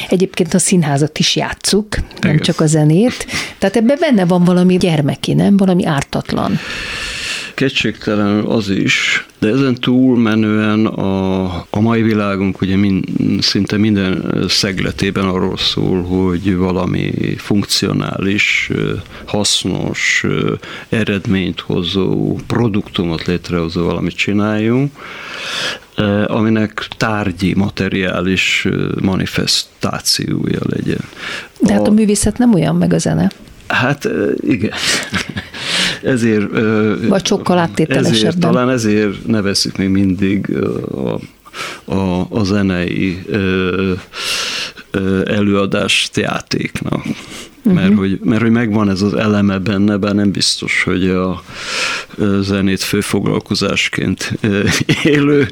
[0.10, 2.40] Egyébként a színházat is játszuk, nem Igen.
[2.40, 3.26] csak a zenét.
[3.58, 5.58] Tehát ebben benne van valami gyermeki, nem?
[5.58, 6.60] Valami ártatlan.
[7.62, 13.06] Kétségtelenül az is, de ezen túl menően a, a mai világunk ugye mind,
[13.40, 18.72] szinte minden szegletében arról szól, hogy valami funkcionális,
[19.26, 20.26] hasznos,
[20.90, 24.92] eredményt hozó, produktumot létrehozó valamit csináljunk,
[26.26, 28.68] aminek tárgyi, materiális
[29.02, 31.04] manifestációja legyen.
[31.60, 33.32] De hát a, a művészet nem olyan, meg a zene.
[33.68, 34.10] Hát
[34.40, 34.72] igen.
[36.04, 36.50] Ezért...
[37.08, 38.14] Vagy sokkal áttételesebben.
[38.14, 40.58] Ezért, talán ezért nevezzük még mindig
[40.96, 41.20] a
[41.86, 43.94] a, a zenei ö,
[44.92, 47.06] ö, előadást játéknak.
[47.64, 47.82] Uh-huh.
[47.82, 51.44] Mert, hogy, mert hogy megvan ez az eleme benne, bár nem biztos, hogy a
[52.40, 54.40] zenét főfoglalkozásként
[55.04, 55.50] élő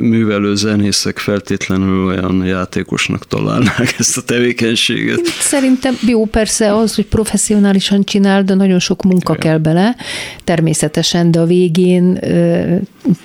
[0.00, 5.20] művelő zenészek feltétlenül olyan játékosnak találnák ezt a tevékenységet.
[5.40, 9.50] Szerintem jó persze az, hogy professzionálisan csinál, de nagyon sok munka Igen.
[9.50, 9.96] kell bele,
[10.44, 12.18] természetesen, de a végén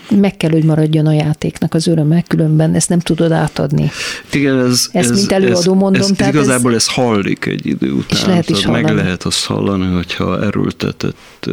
[0.10, 3.92] meg kell, hogy maradjon a játéknak az öröme, különben ezt nem tudod átadni.
[4.34, 6.02] Igen, ez, ezt ez, mint előadó ez, mondom.
[6.02, 8.18] Ez, tehát igazából ez, ez hallik egy idő után.
[8.18, 11.50] És lehet is meg lehet azt hallani, hogyha erőltetett.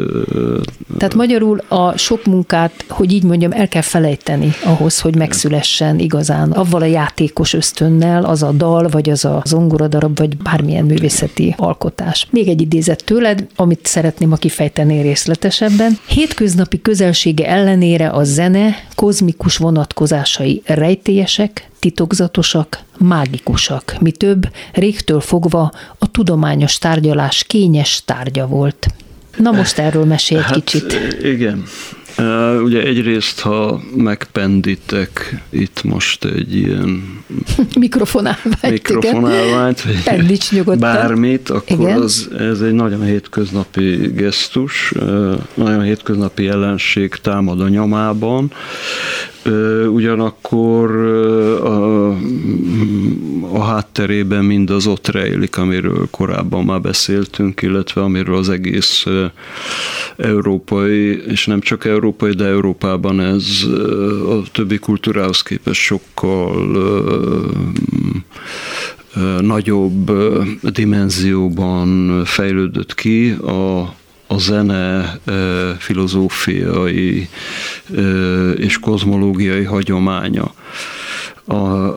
[0.98, 6.52] Tehát magyarul a sok munkát, hogy így mondjam, el kell felejteni ahhoz, hogy megszülessen igazán
[6.52, 12.26] avval a játékos ösztönnel az a dal, vagy az a zongoradarab, vagy bármilyen művészeti alkotás.
[12.30, 15.98] Még egy idézet tőled, amit szeretném, a kifejteni részletesebben.
[16.06, 26.10] Hétköznapi közelsége ellenére a zene kozmikus vonatkozásai rejtélyesek, titokzatosak, mágikusak, mi több, régtől fogva a
[26.10, 28.86] tudományos tárgyalás kényes tárgya volt.
[29.36, 31.16] Na most erről mesélj egy hát, kicsit.
[31.22, 31.64] Igen.
[32.18, 37.20] Uh, ugye egyrészt, ha megpendítek itt most egy ilyen
[37.78, 40.78] mikrofonálványt, mikrofonálványt vagy nyugodtan.
[40.78, 42.00] bármit, akkor igen.
[42.00, 44.92] az, ez egy nagyon hétköznapi gesztus,
[45.54, 48.52] nagyon hétköznapi jelenség támad a nyomában,
[49.88, 50.90] ugyanakkor
[51.64, 52.08] a,
[53.52, 59.04] a hátterében mindaz ott rejlik, amiről korábban már beszéltünk, illetve amiről az egész
[60.16, 63.46] európai, és nem csak európai, de Európában ez
[64.28, 66.66] a többi kultúrához képest sokkal
[69.40, 70.10] nagyobb
[70.62, 73.30] dimenzióban fejlődött ki.
[73.30, 73.94] A
[74.26, 75.18] a zene
[75.78, 77.28] filozófiai
[78.56, 80.54] és kozmológiai hagyománya,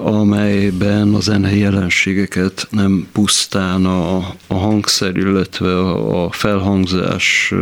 [0.03, 4.17] amelyben a zene jelenségeket nem pusztán a,
[4.47, 5.79] a hangszer, illetve
[6.23, 7.53] a felhangzás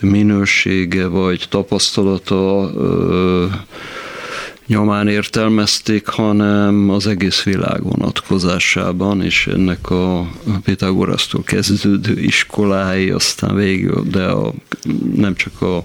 [0.00, 2.70] minősége vagy tapasztalata
[4.66, 10.30] nyomán értelmezték, hanem az egész világ vonatkozásában, és ennek a
[10.64, 14.52] Pitagorasztól kezdődő iskolái, aztán végig, de a,
[15.14, 15.84] nem csak a,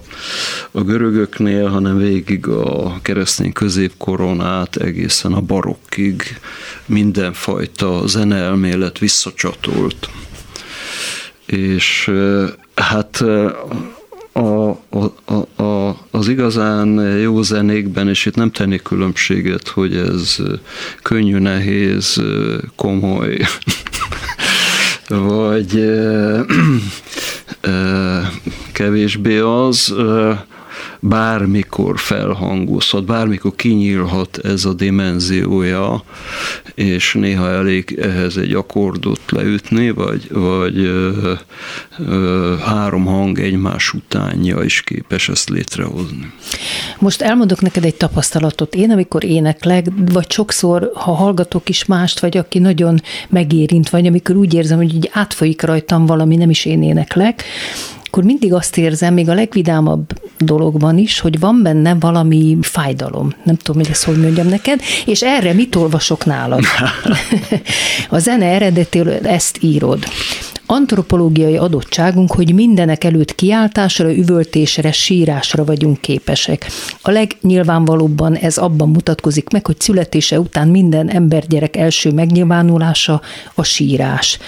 [0.70, 6.22] a görögöknél, hanem végig a keresztény középkoron át egészen a barokkig
[6.86, 10.08] mindenfajta zeneelmélet visszacsatolt.
[11.46, 12.10] És
[12.74, 13.24] hát
[15.62, 20.36] a, az igazán jó zenékben, és itt nem tennék különbséget, hogy ez
[21.02, 22.22] könnyű, nehéz,
[22.76, 23.38] komoly,
[25.08, 26.00] vagy
[28.72, 29.94] kevésbé az,
[31.04, 36.02] bármikor felhangozhat, bármikor kinyílhat ez a dimenziója,
[36.74, 41.32] és néha elég ehhez egy akkordot leütni, vagy, vagy ö,
[41.98, 46.32] ö, három hang egymás utánja is képes ezt létrehozni.
[46.98, 48.74] Most elmondok neked egy tapasztalatot.
[48.74, 54.36] Én, amikor éneklek, vagy sokszor, ha hallgatok is mást, vagy aki nagyon megérint, vagy amikor
[54.36, 57.44] úgy érzem, hogy így átfolyik rajtam valami, nem is én éneklek,
[58.12, 63.34] akkor mindig azt érzem, még a legvidámabb dologban is, hogy van benne valami fájdalom.
[63.42, 66.64] Nem tudom, hogy ezt hogy mondjam neked, és erre mit olvasok nálad?
[68.08, 70.04] a zene eredetéről ezt írod
[70.72, 76.66] antropológiai adottságunk, hogy mindenek előtt kiáltásra, üvöltésre, sírásra vagyunk képesek.
[77.02, 83.20] A legnyilvánvalóbban ez abban mutatkozik meg, hogy születése után minden embergyerek első megnyilvánulása
[83.54, 84.38] a sírás.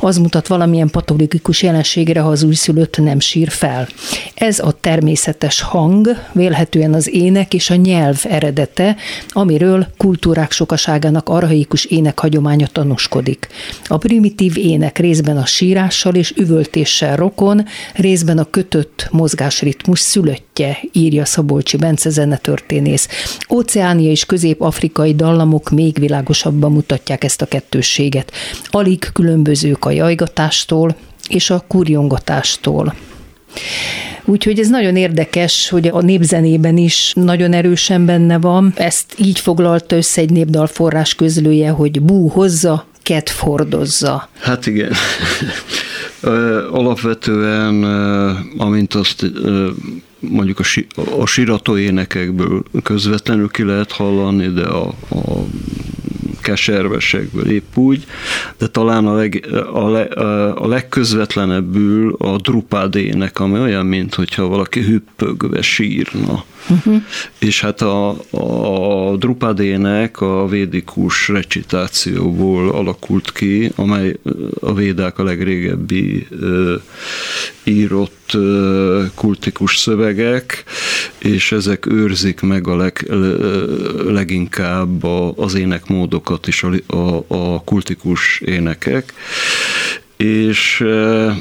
[0.00, 3.88] Az mutat valamilyen patológikus jelenségre, ha az újszülött nem sír fel.
[4.34, 8.96] Ez a természetes hang, vélhetően az ének és a nyelv eredete,
[9.28, 13.48] amiről kultúrák sokaságának arhaikus ének hagyománya tanúskodik.
[13.86, 20.78] A primitív ének részben a sír írással és üvöltéssel rokon, részben a kötött mozgásritmus szülöttje,
[20.92, 23.08] írja Szabolcsi Bence zenetörténész.
[23.50, 28.32] Óceánia és közép-afrikai dallamok még világosabban mutatják ezt a kettősséget.
[28.70, 30.96] Alig különbözők a jajgatástól
[31.30, 32.94] és a kurjongatástól.
[34.24, 38.72] Úgyhogy ez nagyon érdekes, hogy a népzenében is nagyon erősen benne van.
[38.76, 44.28] Ezt így foglalta össze egy népdal forrás közlője, hogy bú hozza, ket fordozza.
[44.40, 44.92] Hát igen.
[46.72, 47.84] Alapvetően,
[48.58, 49.26] amint azt
[50.18, 50.86] mondjuk a, si,
[51.66, 55.44] a énekekből közvetlenül ki lehet hallani, de a, a
[56.40, 58.06] keservesekből épp úgy,
[58.58, 60.02] de talán a, leg, a, le,
[60.52, 66.44] a legközvetlenebbül a drupádének, ami olyan, mint hogyha valaki hüppögve sírna.
[66.70, 67.02] Uh-huh.
[67.38, 74.16] És hát a, a Drupadének a védikus recitációból alakult ki, amely
[74.60, 76.74] a védák a legrégebbi ö,
[77.64, 80.64] írott ö, kultikus szövegek,
[81.18, 83.10] és ezek őrzik meg a leg,
[84.06, 89.12] leginkább a, az énekmódokat is, a, a, a kultikus énekek
[90.22, 90.84] és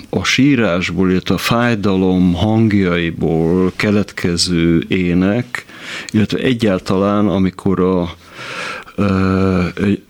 [0.10, 5.66] a sírásból, illetve a fájdalom hangjaiból keletkező ének,
[6.12, 8.16] illetve egyáltalán, amikor a,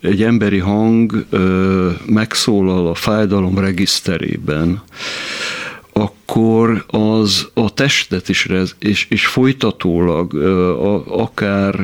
[0.01, 1.26] egy, emberi hang
[2.05, 4.82] megszólal a fájdalom regiszterében,
[5.93, 8.47] akkor az a testet is,
[8.80, 10.34] és, és folytatólag
[11.07, 11.76] akár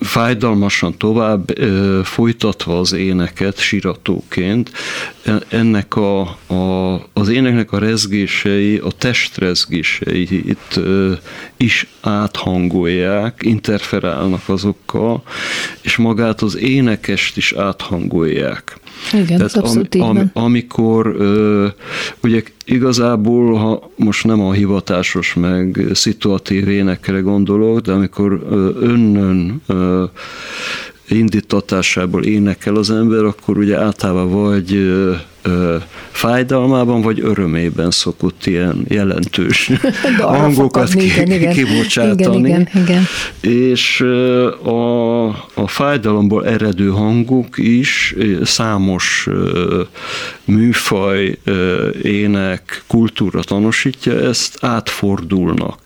[0.00, 4.70] fájdalmasan tovább ö, folytatva az éneket siratóként,
[5.24, 11.12] e, ennek a, a, az éneknek a rezgései, a testrezgései itt ö,
[11.56, 15.22] is áthangolják, interferálnak azokkal,
[15.80, 18.78] és magát az énekest is áthangolják.
[19.12, 21.66] Igen, Tehát abszolút am, am, amikor ö,
[22.22, 28.46] ugye igazából, ha most nem a hivatásos meg szituatív énekre gondolok, de amikor
[28.80, 30.04] önnön ö,
[31.08, 34.72] indítatásából énekel az ember, akkor ugye általában vagy
[35.46, 35.76] ö,
[36.10, 39.70] fájdalmában vagy örömében szokott ilyen jelentős
[40.18, 41.52] hangokat ki, igen, igen.
[41.52, 42.38] kibocsátani.
[42.38, 43.06] Igen, igen, igen.
[43.40, 44.00] És
[44.62, 49.28] a, a fájdalomból eredő hangok is számos
[50.44, 51.38] műfaj,
[52.02, 55.78] ének, kultúra tanúsítja ezt, átfordulnak.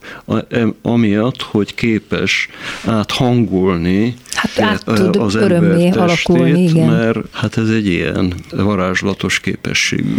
[0.82, 2.48] Amiatt, hogy képes
[2.84, 6.88] áthangolni hát át tud az ember alakulni, igen.
[6.88, 10.16] mert hát ez egy ilyen varázslatos képességű.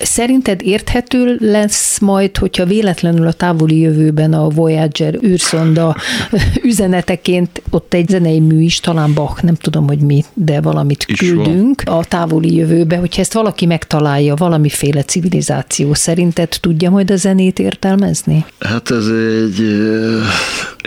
[0.00, 5.96] Szerinted érthető lesz majd, hogyha véletlenül a távoli jövőben a Voyager űrszonda
[6.62, 11.18] üzeneteként ott egy zenei mű is, talán Bach, nem tudom, hogy mi, de valamit is
[11.18, 11.98] küldünk van.
[11.98, 18.44] a távoli jövőbe, hogyha ezt valaki megtalálja, valamiféle civilizáció szerinted tudja majd a zenét értelmezni?
[18.60, 19.60] Hát ez egy,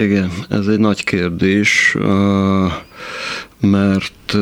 [0.01, 1.97] igen, ez egy nagy kérdés,
[3.59, 4.37] mert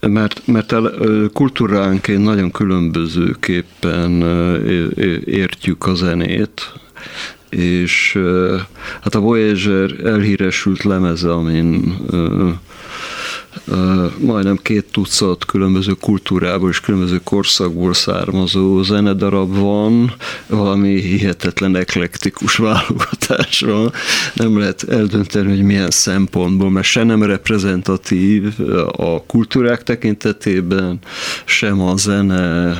[0.00, 0.92] mert, mert el,
[1.32, 4.22] kultúránként nagyon különbözőképpen
[5.24, 6.72] értjük a zenét,
[7.48, 8.18] és
[9.00, 11.96] hát a Voyager elhíresült lemeze, amin
[14.18, 20.14] majdnem két tucat különböző kultúrából és különböző korszakból származó zenedarab van,
[20.46, 23.92] valami hihetetlen eklektikus válogatás van.
[24.34, 28.54] Nem lehet eldönteni, hogy milyen szempontból, mert se nem reprezentatív
[28.96, 30.98] a kultúrák tekintetében,
[31.44, 32.74] sem a zene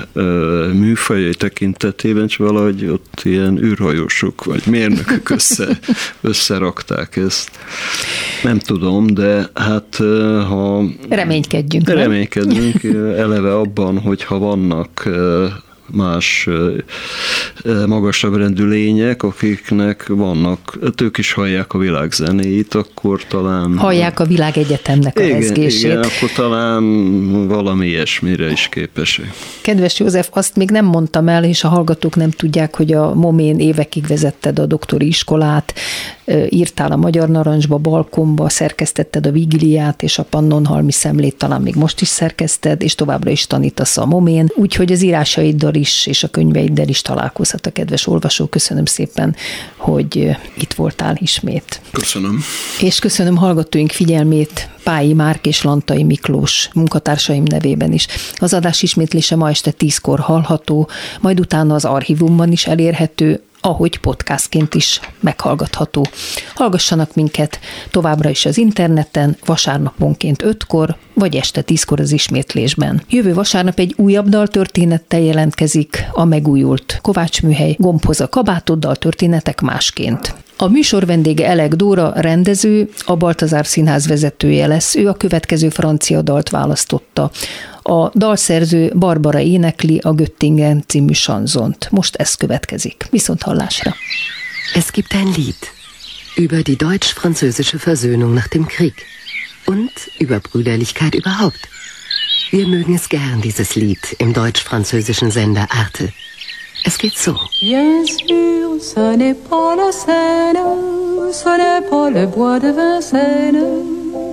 [0.73, 5.79] műfajai tekintetében, csak valahogy ott ilyen űrhajósok vagy mérnökök össze,
[6.21, 7.51] összerakták ezt.
[8.43, 9.97] Nem tudom, de hát
[10.49, 10.66] ha
[11.09, 11.89] Reménykedjünk.
[11.89, 12.83] Reménykedünk
[13.17, 15.09] eleve abban, hogyha vannak
[15.93, 16.49] más
[17.87, 23.79] magasabb rendű lények, akiknek vannak, ők is hallják a világ zenéit, akkor talán...
[23.79, 25.85] Hallják a világ egyetemnek a igen, rezgését.
[25.85, 29.33] Igen, akkor talán valami ilyesmire is képesek.
[29.61, 33.59] Kedves József, azt még nem mondtam el, és a hallgatók nem tudják, hogy a Momén
[33.59, 35.75] évekig vezetted a doktori iskolát,
[36.49, 42.01] írtál a Magyar Narancsba, Balkomba, szerkesztetted a Vigiliát és a Pannonhalmi szemlét, talán még most
[42.01, 46.89] is szerkeszted, és továbbra is tanítasz a Momén, úgyhogy az írásaiddal is, és a könyveiddel
[46.89, 48.47] is találkozhat a kedves olvasó.
[48.47, 49.37] Köszönöm szépen,
[49.77, 51.81] hogy itt voltál ismét.
[51.93, 52.41] Köszönöm.
[52.81, 58.07] És köszönöm hallgatóink figyelmét Pályi Márk és Lantai Miklós munkatársaim nevében is.
[58.35, 60.89] Az adás ismétlése ma este tízkor hallható,
[61.21, 66.07] majd utána az archívumban is elérhető, ahogy podcastként is meghallgatható.
[66.55, 67.61] Hallgassanak minket
[67.91, 73.03] továbbra is az interneten, vasárnaponként 5-kor, vagy este 10-kor az ismétlésben.
[73.09, 80.35] Jövő vasárnap egy újabb daltörténettel jelentkezik a megújult Kovács Műhely gombhoz a kabátoddal történetek másként.
[80.57, 84.95] A műsor vendége Elek Dóra, rendező, a Baltazár Színház vezetője lesz.
[84.95, 87.31] Ő a következő francia dalt választotta.
[87.89, 91.89] A dalszerző Barbara énekli a Göttingen című sanzont.
[91.91, 93.07] Most ez következik.
[93.11, 93.95] Viszont hallásra.
[94.75, 95.57] Es gibt ein Lied
[96.37, 98.95] über die deutsch-französische Versöhnung nach dem Krieg
[99.67, 101.69] und über Brüderlichkeit überhaupt.
[102.51, 106.13] Wir mögen es gern, dieses Lied im deutsch-französischen Sender Arte.
[107.61, 110.57] Bien sûr, ce n'est pas la Seine,
[111.33, 113.67] ce n'est pas le bois de Vincennes,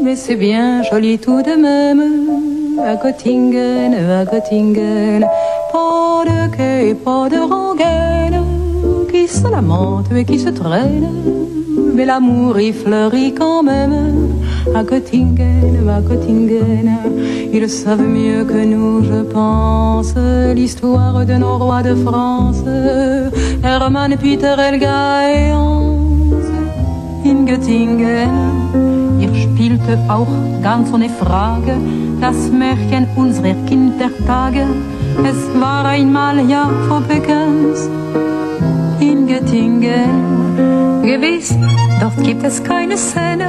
[0.04, 2.80] mais c'est bien joli tout de même.
[2.80, 5.26] À Göttingen, à Göttingen,
[5.72, 8.39] pas de quai pas de rengaine,
[9.24, 11.07] qui se lamente et qui se traîne,
[11.95, 13.95] mais l'amour y fleurit quand même.
[14.76, 16.89] À Göttingen, à Göttingen,
[17.53, 20.13] ils savent mieux que nous, je pense,
[20.53, 22.63] l'histoire de nos rois de France,
[23.63, 26.45] Hermann, Peter, Elga et Hans.
[27.24, 31.76] In Göttingen, ihr spielte auch ganz ohne Frage
[32.19, 34.65] das Märchen unserer Kindertage.
[35.24, 37.78] Es war einmal ja vor bekannt
[39.12, 41.01] in Göttingen.
[41.04, 41.54] Gewiss,
[41.99, 43.47] dort gibt es keine Szene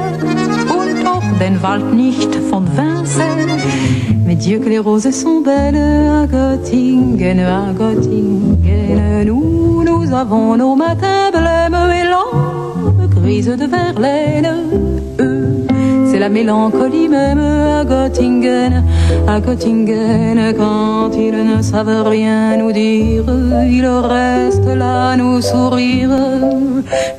[0.79, 3.63] und auch den Wald nicht von Vincennes.
[4.25, 9.25] Mais Dieu que les roses sont belles à Göttingen, à Göttingen.
[9.25, 14.49] Nous, nous avons nos matins blêmes et l'âme grise de Verlaine.
[15.19, 15.54] Eux,
[16.15, 18.85] c'est la mélancolie même à Göttingen,
[19.27, 20.53] à Göttingen.
[20.57, 23.25] Quand ils ne savent rien nous dire,
[23.67, 26.11] ils restent là nous sourire.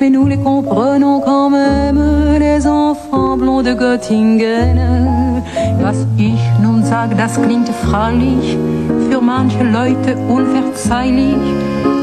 [0.01, 2.01] Mais nous les comprenons quand même,
[2.39, 4.79] les enfants blonds de Göttingen.
[5.83, 8.57] Was ich nun sag, das klingt freilich
[9.11, 11.45] für manche Leute unverzeihlich.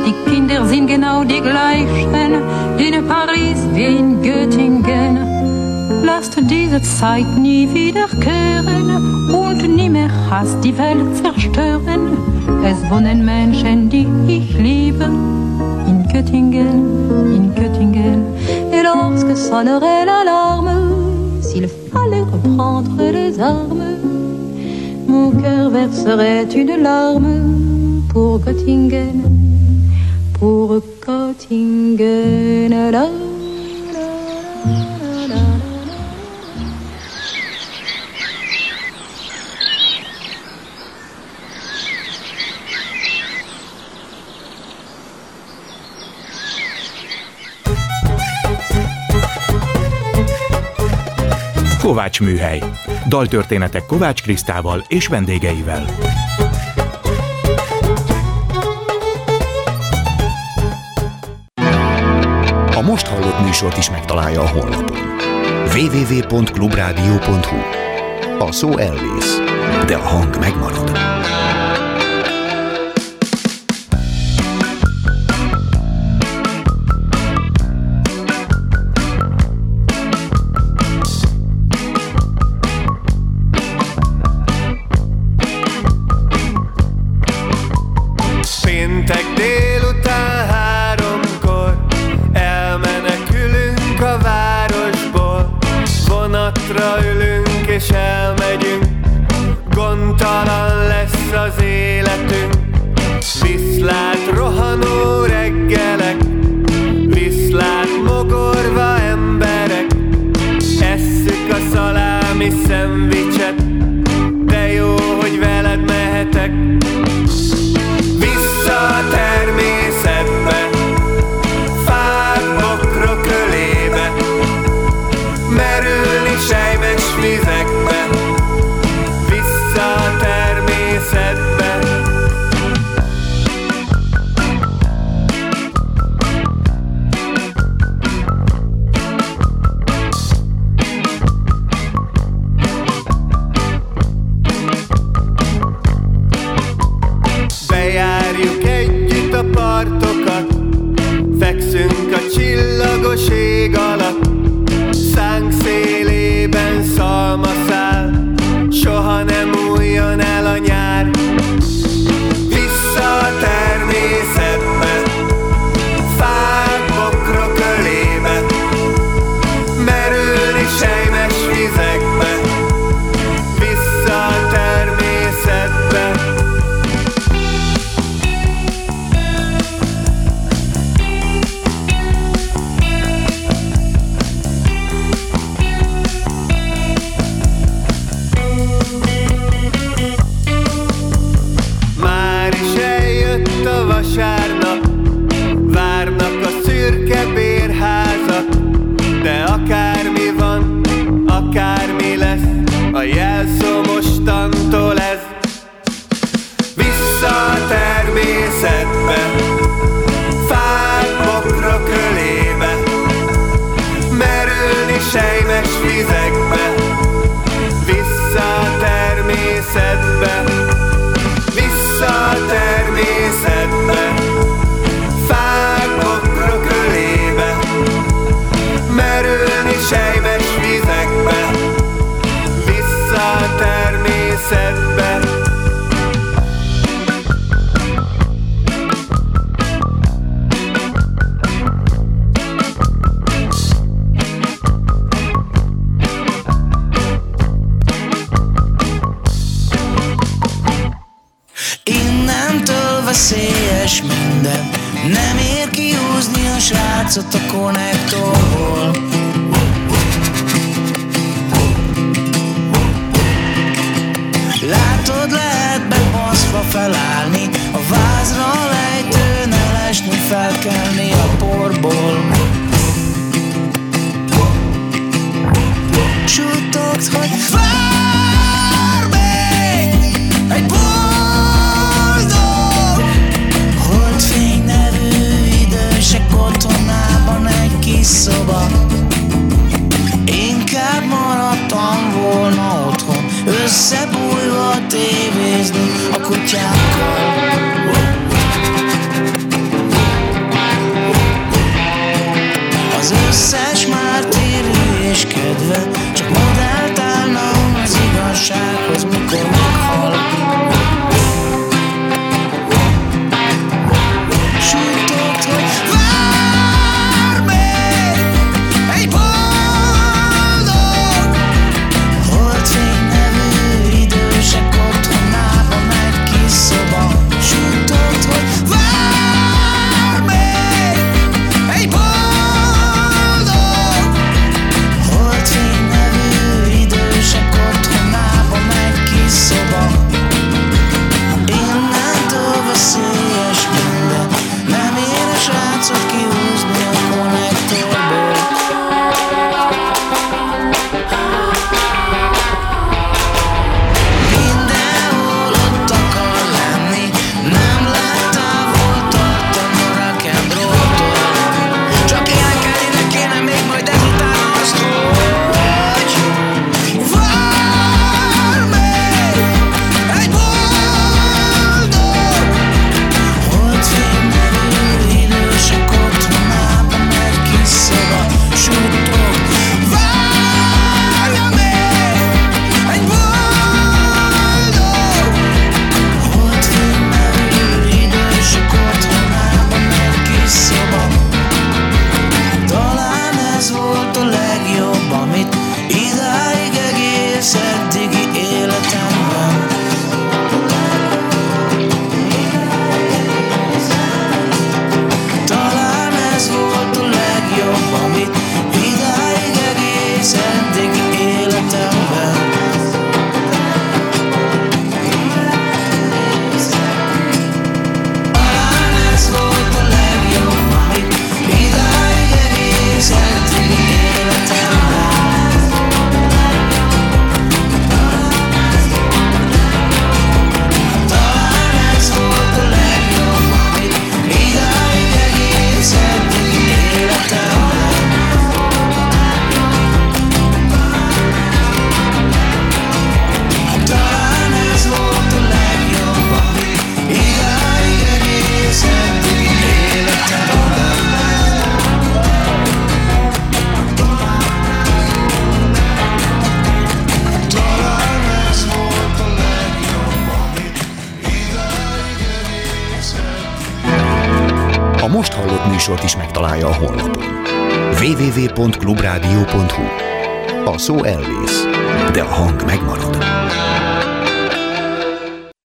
[0.05, 2.33] Die Kinder sind genau die gleichen
[2.77, 5.32] in Paris wie in Göttingen.
[6.01, 8.89] Lasst diese Zeit nie wiederkehren
[9.33, 12.17] und nie mehr Hass die Welt zerstören.
[12.63, 15.05] Es wohnen Menschen, die ich liebe,
[15.87, 16.85] in Göttingen,
[17.35, 18.23] in Göttingen.
[18.71, 23.97] Et lorsque sonnerait l'alarme, s'il fallait reprendre les armes,
[25.07, 29.23] mon cœur verserait une larme pour Göttingen,
[30.39, 32.73] pour Göttingen.
[51.84, 52.63] Kovács Műhely.
[53.07, 55.86] Daltörténetek Kovács Krisztával és vendégeivel.
[62.75, 64.97] A most hallott műsort is megtalálja a honlapon.
[65.73, 67.57] www.clubradio.hu
[68.45, 69.38] A szó elvész,
[69.86, 70.91] de a hang megmarad.